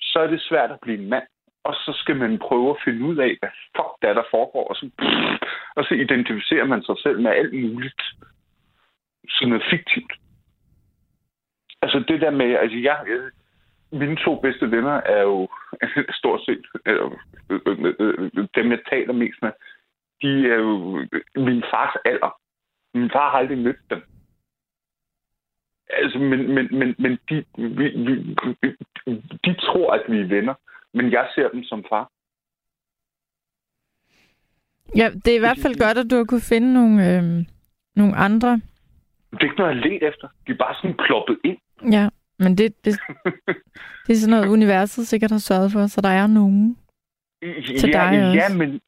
[0.00, 1.26] så er det svært at blive en mand.
[1.64, 4.68] Og så skal man prøve at finde ud af, hvad fuck der er, der foregår.
[4.68, 4.90] Og så,
[5.76, 8.02] og så identificerer man sig selv med alt muligt.
[9.28, 10.12] Sådan noget fiktivt.
[11.82, 13.30] Altså det der med, altså jeg, jeg
[13.92, 15.48] mine to bedste venner er jo
[16.20, 17.10] stort set øh,
[17.50, 19.52] øh, øh, dem, jeg taler mest med.
[20.22, 21.04] De er jo
[21.36, 22.40] min fars alder.
[22.94, 24.02] Min far har aldrig mødt dem.
[25.88, 28.36] Altså, men, men, men, men de, vi, vi,
[29.44, 30.54] de tror, at vi er venner,
[30.94, 32.10] men jeg ser dem som far.
[34.96, 37.22] Ja, det er i hvert fald godt, at du har kunne finde nogle, øh,
[37.96, 38.50] nogle andre.
[39.30, 40.28] Det er ikke noget, jeg let efter.
[40.46, 41.58] De er bare sådan ploppet ind.
[41.92, 43.00] Ja, men det, det,
[44.06, 46.76] det er sådan noget, universet sikkert har sørget for, så der er nogen.
[47.78, 48.38] Til ja, dig også.
[48.40, 48.80] ja, men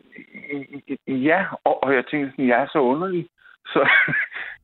[1.28, 3.28] ja, og, og jeg tænker sådan, jeg er så underlig.
[3.66, 3.88] Så,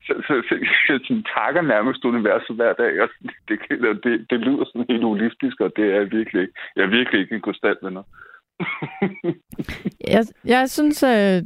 [0.06, 0.54] så, så, så,
[0.86, 3.02] så sådan, takker nærmest universet hver dag.
[3.02, 3.08] Og
[3.48, 3.58] det,
[4.04, 6.54] det, det, lyder sådan helt holistisk, og det er jeg virkelig ikke.
[6.76, 8.02] Jeg er virkelig ikke en konstant venner.
[10.14, 11.42] Jeg, jeg synes, øh,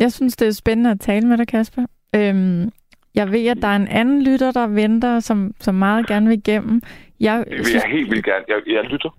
[0.00, 1.82] jeg synes, det er spændende at tale med dig, Kasper.
[2.16, 2.70] Øhm,
[3.14, 6.38] jeg ved, at der er en anden lytter, der venter, som, som meget gerne vil
[6.38, 6.82] igennem.
[7.20, 8.44] Jeg, Det vil jeg helt vildt gerne.
[8.48, 9.10] Jeg, jeg lytter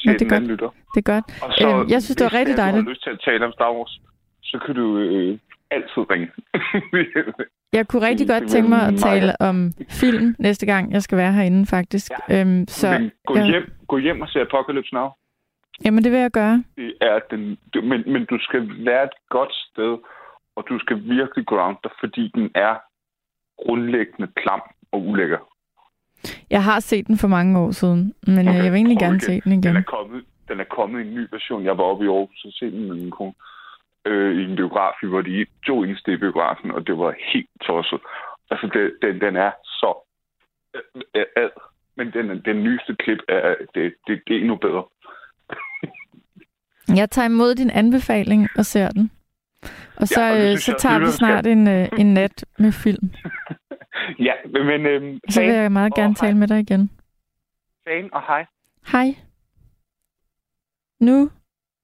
[0.00, 0.68] til Ja, det er en anden lytter.
[0.94, 1.24] Det er godt.
[1.44, 2.88] Og så, Øhm, jeg synes, det var hvis rigtig du har dejligt.
[2.90, 4.00] lyst til at tale om Star Wars,
[4.42, 5.38] så kan du øh,
[5.70, 6.28] altid ringe.
[7.72, 11.18] Jeg kunne rigtig godt tænke mig at jeg tale om film næste gang, jeg skal
[11.18, 12.12] være herinde, faktisk.
[12.28, 12.40] Ja.
[12.40, 13.44] Øhm, så, Men gå, ja.
[13.44, 15.08] hjem, gå hjem og se Apocalypse Now.
[15.84, 16.64] Jamen, det vil jeg gøre.
[16.76, 17.58] Det er den,
[17.88, 19.98] men, men du skal være et godt sted,
[20.56, 22.74] og du skal virkelig ground dig, fordi den er
[23.64, 24.62] grundlæggende klam
[24.92, 25.38] og ulækker.
[26.50, 29.20] Jeg har set den for mange år siden, men okay, jeg vil egentlig gerne igen.
[29.20, 29.62] se den igen.
[29.62, 31.64] Den er kommet, den er kommet i en ny version.
[31.64, 33.34] Jeg var oppe i Aarhus og se den med min kone
[34.06, 34.94] øh, i en biograf.
[35.02, 38.00] Var de to eneste i biografen, og det var helt tosset.
[38.50, 40.08] Altså, det, den, den er så
[40.74, 40.82] øh,
[41.14, 41.50] øh, ad.
[41.96, 44.84] Men den, den nyeste klip er, det, det, det er endnu bedre.
[46.96, 49.10] Jeg tager imod din anbefaling og ser den.
[49.96, 52.44] Og så, Ja, og det øh, synes så tager vi snart en, øh, en nat
[52.58, 53.10] med film.
[54.18, 56.26] Ja, men øhm, Så vil jeg meget gerne hej.
[56.26, 56.90] tale med dig igen.
[57.88, 58.46] fan og hej.
[58.92, 59.14] Hej.
[61.00, 61.30] Nu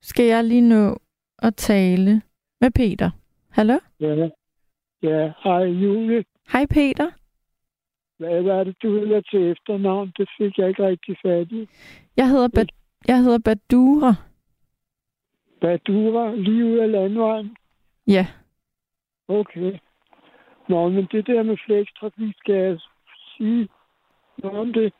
[0.02, 0.98] skal jeg lige nå
[1.38, 2.22] at tale
[2.60, 3.10] med Peter.
[3.50, 3.78] Hallo?
[4.00, 4.28] Ja,
[5.02, 5.32] ja.
[5.44, 6.24] Hej Julie.
[6.52, 7.10] Hej Peter.
[8.18, 10.12] Hvad var det, du hedder til efternavn?
[10.18, 11.68] Det fik jeg ikke rigtig fat i.
[12.16, 14.14] Jeg hedder, ba- jeg hedder Badura.
[15.60, 17.56] Badura, lige ud af landvejen.
[18.06, 18.26] Ja.
[19.28, 19.78] Okay.
[20.68, 22.78] Nå, men det der med flekstrafik, skal jeg
[23.36, 23.68] sige
[24.38, 24.92] noget om det?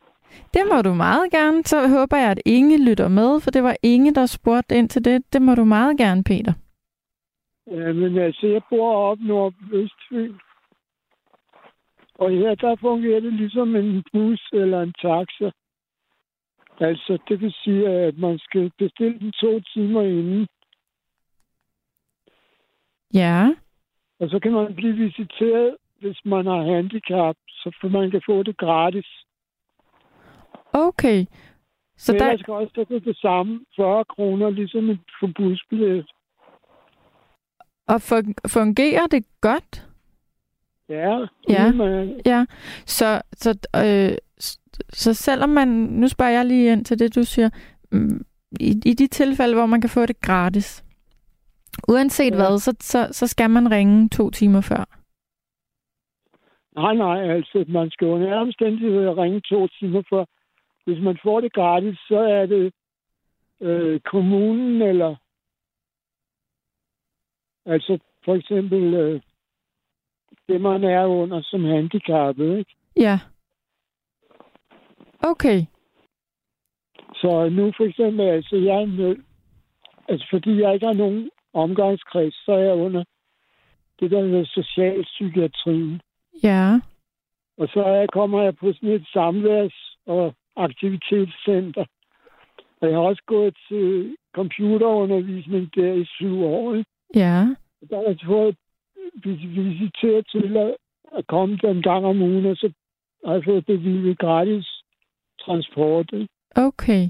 [0.53, 1.63] Det må du meget gerne.
[1.63, 5.05] Så håber jeg, at Inge lytter med, for det var Inge, der spurgte ind til
[5.05, 5.33] det.
[5.33, 6.53] Det må du meget gerne, Peter.
[7.71, 10.33] Ja, men altså, jeg bor op nord Østfyn.
[12.15, 15.51] Og her, der fungerer det ligesom en bus eller en taxa.
[16.79, 20.47] Altså, det vil sige, at man skal bestille den to timer inden.
[23.13, 23.55] Ja.
[24.19, 28.43] Og så kan man blive visiteret, hvis man har handicap, så for man kan få
[28.43, 29.26] det gratis.
[30.73, 31.25] Okay.
[31.97, 36.11] Så Men der, ellers koster det det, det samme, 40 kroner, ligesom et forbudsbillet.
[37.87, 39.87] og fun- fungerer det godt?
[40.89, 41.71] Ja, Ja.
[42.25, 42.45] Ja.
[42.85, 43.49] Så, så,
[43.85, 44.17] øh,
[44.89, 45.67] så selvom man...
[45.67, 47.49] Nu spørger jeg lige ind til det, du siger.
[47.91, 48.25] Mm,
[48.59, 50.83] I, I de tilfælde, hvor man kan få det gratis,
[51.87, 52.35] uanset Ja.
[52.35, 54.83] hvad, så, så, så skal man ringe to timer før.
[56.81, 60.25] Nej, nej, altså, man skal under omstændigheder ringe to timer før.
[60.87, 62.73] Hvis man får det gratis, så er det
[63.61, 65.15] øh, kommunen eller
[67.65, 69.21] altså for eksempel øh,
[70.47, 72.57] det, man er under som handicappet.
[72.57, 72.75] Ikke?
[72.95, 73.19] Ja.
[75.19, 75.65] Okay.
[77.15, 79.19] Så nu for eksempel, altså jeg er nødt,
[80.07, 83.03] altså fordi jeg ikke har nogen omgangskreds, så er jeg under
[83.99, 86.01] det, der hedder socialpsykiatrien.
[86.43, 86.79] Ja.
[87.57, 91.85] Og så er, kommer jeg på sådan et samværs- og aktivitetscenter.
[92.81, 96.75] Og jeg har også gået til computerundervisning der i syv år.
[96.75, 96.89] Ikke?
[97.15, 97.47] Ja.
[97.81, 98.55] Og Der har jeg fået
[99.23, 100.75] vis- visiteret til at,
[101.17, 102.71] at komme der en gang om ugen, og så
[103.25, 104.67] har jeg fået bevilget gratis
[105.45, 106.09] transport.
[106.13, 106.27] Ikke?
[106.55, 107.09] Okay.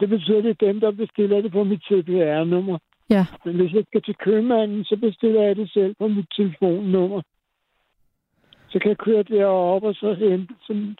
[0.00, 2.78] Det betyder, at det er dem, der bestiller det på mit CPR-nummer.
[3.10, 3.26] Ja.
[3.44, 7.22] Men hvis jeg skal til købmanden, så bestiller jeg det selv på mit telefonnummer.
[8.68, 10.96] Så kan jeg køre derop og så hente sådan,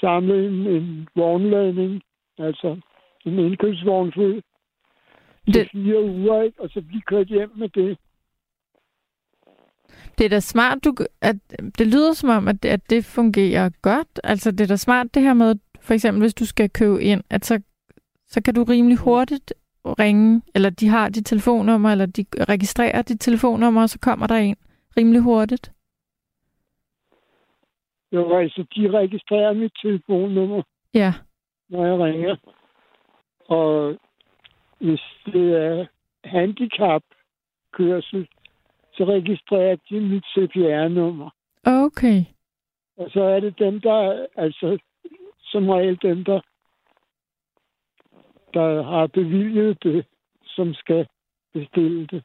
[0.00, 2.02] samle en, en vognladning,
[2.38, 2.80] altså
[3.26, 4.42] en indkøbsvogn fuld
[5.44, 6.60] til Det- fire uger, ikke?
[6.62, 7.98] og så blive kørt hjem med det.
[10.18, 11.36] Det er da smart, du, at
[11.78, 14.20] det lyder som om, at, at det fungerer godt.
[14.24, 17.22] Altså, det er da smart det her med, for eksempel hvis du skal købe ind,
[17.30, 17.60] at så,
[18.28, 23.20] så kan du rimelig hurtigt ringe, eller de har dit telefonnummer, eller de registrerer dit
[23.20, 24.56] telefonnummer, og så kommer der en
[24.96, 25.72] rimelig hurtigt.
[28.12, 30.62] Jo, altså, de registrerer mit telefonnummer,
[30.94, 31.14] Ja,
[31.68, 32.36] når jeg ringer.
[33.48, 33.96] Og
[34.78, 35.86] hvis det er
[36.24, 38.28] handicapkørsel,
[38.92, 41.30] så registrerer de mit CPR-nummer.
[41.64, 42.24] okay.
[42.96, 44.78] Og så er det dem, der, altså
[45.42, 46.40] som regel dem, der,
[48.54, 50.06] der har bevilget det,
[50.44, 51.06] som skal
[51.52, 52.24] bestille det.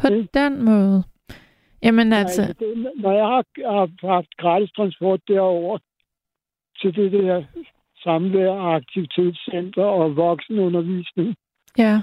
[0.00, 1.04] På Det- den måde.
[1.86, 5.78] Jamen altså, Nej, det, når jeg har, har haft gratis transport derover
[6.80, 7.44] til det der
[8.02, 11.36] samvær og aktivitetscenter og voksenundervisning,
[11.78, 12.02] ja,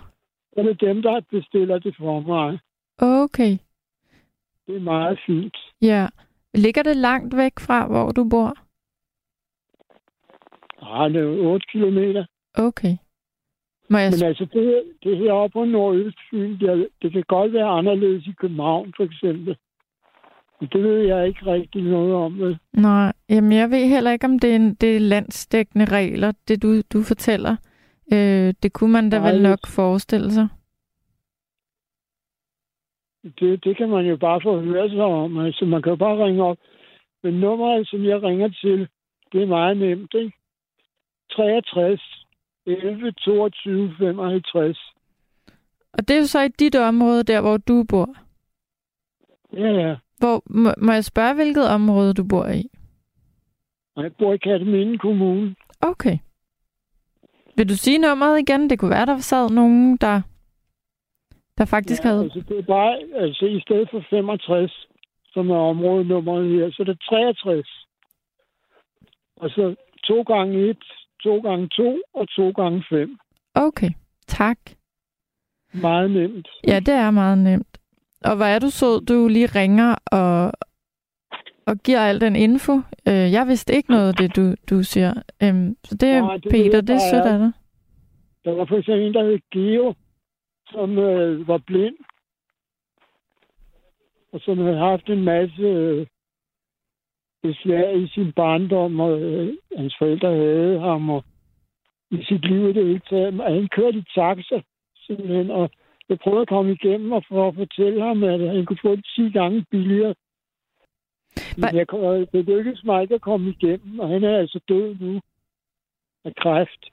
[0.53, 2.59] så er det dem, der bestiller det for mig.
[3.23, 3.57] okay.
[4.67, 5.57] Det er meget fint.
[5.81, 6.07] Ja.
[6.53, 8.53] Ligger det langt væk fra, hvor du bor?
[10.81, 12.25] Ah, det er jo 8 kilometer.
[12.53, 12.97] Okay.
[13.89, 18.27] Må jeg Men altså, det, det heroppe på Nordøstfyn, det, det kan godt være anderledes
[18.27, 19.57] i København, for eksempel.
[20.71, 22.39] Det ved jeg ikke rigtig noget om.
[22.39, 22.57] Vel?
[22.73, 26.61] Nej, jamen jeg ved heller ikke, om det er, en, det er landsdækkende regler, det
[26.61, 27.55] du, du fortæller.
[28.13, 30.47] Øh, det kunne man da Nej, vel nok forestille sig.
[33.39, 35.37] Det, det kan man jo bare få høre sig om.
[35.37, 36.57] Altså, man kan jo bare ringe op.
[37.23, 38.87] Men nummeret, som jeg ringer til,
[39.31, 40.33] det er meget nemt, ikke?
[41.31, 42.25] 63
[42.65, 44.93] 11 22 55.
[45.93, 48.15] Og det er jo så i dit område, der hvor du bor.
[49.53, 49.95] Ja, ja.
[50.23, 52.63] Hvor, må, må jeg spørge, hvilket område du bor i?
[53.97, 55.55] Jeg bor i Katteminde Kommune.
[55.81, 56.17] Okay.
[57.57, 58.69] Vil du sige nummeret igen?
[58.69, 60.21] Det kunne være, der sad nogen, der,
[61.57, 62.23] der faktisk ja, havde...
[62.23, 64.87] Altså, det er bare, altså i stedet for 65,
[65.33, 67.87] som er områdenummeret her, så er det 63.
[69.35, 70.77] Og så to gange 1,
[71.23, 73.17] to gange 2 og to gange 5.
[73.55, 73.89] Okay,
[74.27, 74.57] tak.
[75.73, 76.47] Meget nemt.
[76.67, 77.72] Ja, det er meget nemt.
[78.25, 80.51] Og hvad er du så, du lige ringer og,
[81.67, 82.73] og giver al den info?
[83.07, 85.13] Øh, jeg vidste ikke noget af det, du, du siger.
[85.43, 87.51] Øhm, så det er Nej, det Peter, det er sødt af dig.
[88.45, 89.93] Der var for eksempel en, der hed Geo,
[90.71, 91.95] som øh, var blind.
[94.33, 96.07] Og som havde haft en masse øh,
[97.43, 101.23] beslag i sin barndom, og øh, hans forældre havde ham, og
[102.11, 103.41] i sit liv i det hele taget.
[103.41, 104.61] Og Han kørte i taxa,
[105.05, 105.69] simpelthen, og
[106.09, 109.05] jeg prøvede at komme igennem og for at fortælle ham, at han kunne få det
[109.15, 110.15] 10 gange billigere.
[111.57, 111.85] Men jeg,
[112.33, 115.21] det lykkedes mig ikke at komme igennem, og han er altså død nu
[116.25, 116.85] af kræft.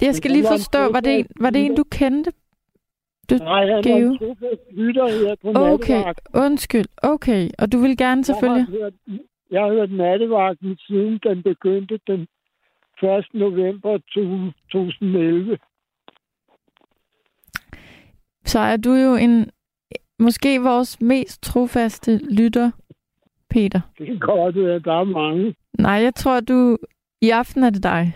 [0.00, 2.32] Det, jeg skal lige forstå, var det, en, var det en, du kendte?
[3.30, 4.08] Du, Nej, han Geo.
[4.08, 6.40] var en lytter her på Okay, nattevagten.
[6.40, 6.86] undskyld.
[7.02, 8.66] Okay, og du vil gerne selvfølgelig...
[8.72, 9.20] Jeg har, hørt,
[9.50, 12.20] jeg har hørt nattevagten siden den begyndte den
[13.02, 13.24] 1.
[13.34, 15.58] november 2011.
[18.44, 19.50] Så er du jo en...
[20.18, 22.70] Måske vores mest trofaste lytter,
[23.50, 23.80] Peter.
[23.98, 25.54] Det kan godt være, der er mange.
[25.78, 26.76] Nej, jeg tror, du...
[27.22, 28.12] I aften er det dig.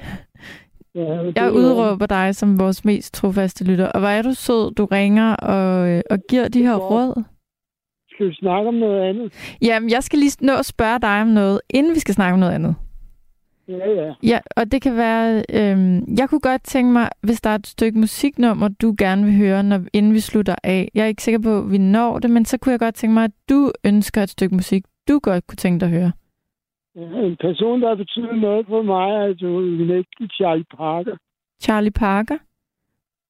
[0.94, 3.86] Ja, det Jeg er- udråber dig som vores mest trofaste lytter.
[3.88, 6.76] Og hvor er du sød, du ringer og, øh, og giver de her Ja.
[6.78, 7.22] råd.
[8.08, 9.56] Skal vi snakke om noget andet?
[9.62, 12.38] Jamen, jeg skal lige nå at spørge dig om noget, inden vi skal snakke om
[12.40, 12.74] noget andet.
[13.68, 14.14] Ja, ja.
[14.22, 15.44] Ja, og det kan være...
[15.58, 15.78] Øh,
[16.18, 19.62] jeg kunne godt tænke mig, hvis der er et stykke musiknummer, du gerne vil høre,
[19.62, 20.88] når, inden vi slutter af.
[20.94, 23.14] Jeg er ikke sikker på, at vi når det, men så kunne jeg godt tænke
[23.14, 26.12] mig, at du ønsker et stykke musik, du godt kunne tænke dig at høre.
[26.96, 29.26] En person, der har betydet noget for mig, er
[29.82, 31.16] en ægte Charlie Parker.
[31.62, 32.38] Charlie Parker.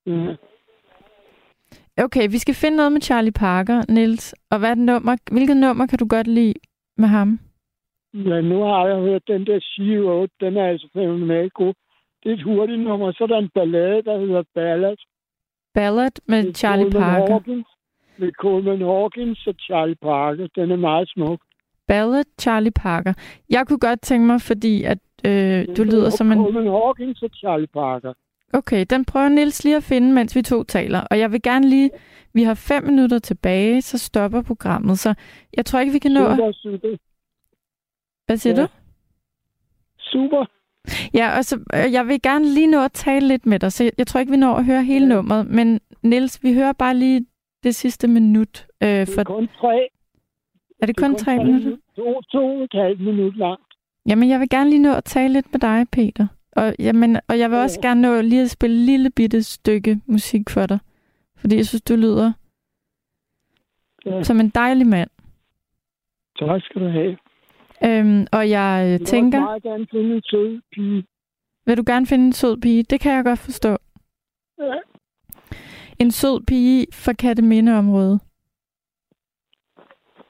[0.07, 0.37] Ja.
[2.05, 4.35] Okay, vi skal finde noget med Charlie Parker, Nils.
[4.51, 6.55] Og hvad er det nummer, hvilket nummer kan du godt lide
[6.97, 7.39] med ham?
[8.31, 10.29] Ja, nu har jeg hørt den der She Road.
[10.41, 11.75] Den er altså fænomenalt god.
[12.23, 13.13] Det er et hurtigt nummer.
[13.13, 14.97] Så er der en ballade, der hedder Ballad.
[15.75, 17.33] Ballad med Med Charlie Coleman Parker.
[17.33, 17.67] Hawkins,
[18.19, 20.47] med Coleman Hawkins og Charlie Parker.
[20.55, 21.41] Den er meget smuk.
[21.89, 23.13] Ballad Charlie Parker.
[23.51, 26.39] Jeg kunne godt tænke mig, fordi at øh, du lyder som en...
[26.39, 28.13] Coleman Hawkins og Charlie Parker.
[28.53, 31.01] Okay, den prøver Nils lige at finde, mens vi to taler.
[31.11, 31.91] Og jeg vil gerne lige...
[32.35, 34.99] Vi har fem minutter tilbage, så stopper programmet.
[34.99, 35.15] Så
[35.57, 36.21] jeg tror ikke, vi kan nå...
[36.21, 36.97] Super, super.
[38.27, 38.63] Hvad siger Ja.
[38.63, 38.69] du?
[39.99, 40.45] Super.
[41.15, 43.91] Ja, og så, øh, jeg vil gerne lige nå at tale lidt med dig, så
[43.99, 45.15] jeg, tror ikke, vi når at høre hele Ja.
[45.15, 45.47] nummeret.
[45.51, 47.27] Men Nils, vi hører bare lige
[47.63, 48.67] det sidste minut.
[48.83, 49.89] Øh, Det er for, kun tre.
[50.83, 51.77] er det kun tre minutter?
[51.97, 53.63] To, to og et halvt minut langt.
[54.09, 56.27] Jamen, jeg vil gerne lige nå at tale lidt med dig, Peter.
[56.53, 57.63] Og, jamen, og jeg vil Ja.
[57.63, 60.79] også gerne nå lige at spille et lille bitte stykke musik for dig.
[61.37, 62.33] Fordi jeg synes, du lyder
[64.07, 64.23] Ja.
[64.23, 65.11] som en dejlig mand.
[66.39, 67.17] Tak skal du have.
[67.85, 71.05] Øhm, og jeg øh, Jeg vil tænker, også meget gerne finde en sød pige.
[71.67, 72.83] vil du gerne finde en sød pige?
[72.83, 73.77] Det kan jeg godt forstå.
[74.59, 74.75] Ja.
[75.99, 78.21] En sød pige fra Kattemindeområdet.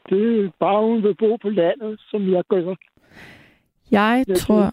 [0.09, 2.75] Det er bare, hun vil bo på landet, som jeg gør.
[3.91, 4.73] Jeg Jeg tror,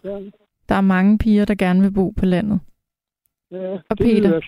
[0.69, 2.59] der er mange piger, der gerne vil bo på landet.
[3.51, 4.41] Ja, Og det Peter?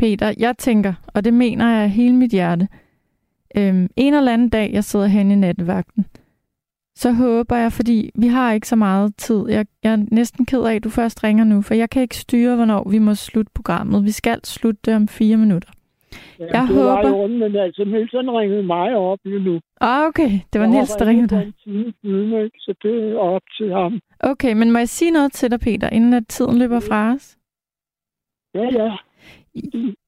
[0.00, 2.68] Peter, jeg tænker, og det mener jeg hele mit hjerte,
[3.56, 6.06] øhm, en eller anden dag, jeg sidder hen i nattevagten,
[6.96, 9.48] så håber jeg, fordi vi har ikke så meget tid.
[9.48, 12.16] Jeg, jeg er næsten ked af, at du først ringer nu, for jeg kan ikke
[12.16, 14.04] styre, hvornår vi må slutte programmet.
[14.04, 15.70] Vi skal slutte det om fire minutter.
[16.38, 19.60] Ja, Jeg det var håber- i orden, men altså, Nielsen ringede mig op lige nu.
[19.80, 20.30] Ah, okay.
[20.52, 21.52] Det var Niels, der ringede dig.
[21.64, 21.92] time?
[22.58, 24.00] Så det er op til ham.
[24.20, 27.36] Okay, men må jeg sige noget til dig, Peter, inden at tiden løber fra os?
[28.54, 28.96] Ja, ja.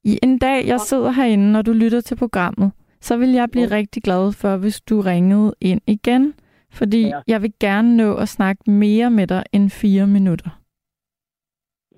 [0.04, 3.68] I en dag, jeg sidder herinde, når du lytter til programmet, så vil jeg blive
[3.70, 3.76] Ja.
[3.76, 6.34] rigtig glad for, hvis du ringede ind igen.
[6.78, 7.20] Fordi Ja.
[7.26, 10.50] jeg vil gerne nå at snakke mere med dig end fire minutter.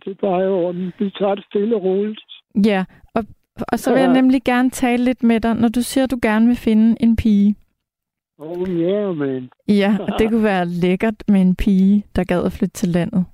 [0.04, 0.92] Det er bare i orden.
[0.98, 2.20] Vi tager det stille og roligt.
[2.66, 3.24] Ja, og,
[3.72, 4.20] og så vil jeg Ja.
[4.20, 7.16] nemlig gerne tale lidt med dig, når du siger, at du gerne vil finde en
[7.16, 7.54] pige.
[8.38, 9.50] Oh yeah, man.
[9.68, 13.24] Ja, og det kunne være lækkert med en pige, der gad at flytte til landet.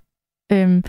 [0.52, 0.82] Øhm,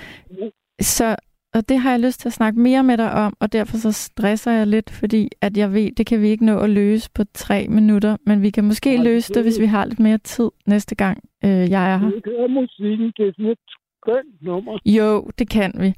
[0.82, 1.16] så
[1.56, 3.92] og det har jeg lyst til at snakke mere med dig om, og derfor så
[3.92, 7.24] stresser jeg lidt, fordi at jeg ved, det kan vi ikke nå at løse på
[7.34, 10.50] tre minutter, men vi kan måske Nej, løse det, hvis vi har lidt mere tid
[10.66, 12.48] næste gang, øh, jeg er her.
[12.48, 13.58] Musikken, det er sådan et
[13.98, 14.80] skønt nummer.
[14.86, 15.94] Jo, det kan vi.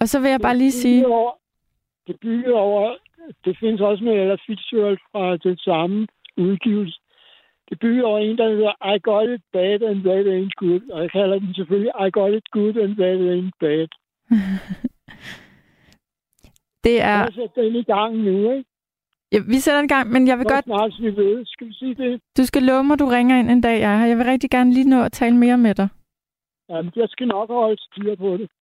[0.00, 1.32] Og så vil jeg bare lige sige, Over,
[2.06, 2.96] det bygger over...
[3.44, 6.98] Det findes også med Ella Fitzgerald fra den samme udgivelse.
[7.68, 10.90] Det bygger over en, der hedder I got it bad and that ain't good.
[10.92, 13.88] Og jeg kalder den selvfølgelig I got it good and that ain't bad.
[16.84, 17.18] det er...
[17.18, 18.64] Jeg sætter den i gang nu, ikke?
[19.32, 20.64] Ja, vi sætter en gang, men jeg vil Hvor godt...
[20.64, 21.46] snart vi ved.
[21.46, 22.20] Skal vi sige det?
[22.38, 24.06] Du skal love mig, du ringer ind en dag, jeg her.
[24.06, 25.88] Jeg vil rigtig gerne lige nå at tale mere med dig.
[26.68, 28.50] Jamen, jeg skal nok holde styr på det.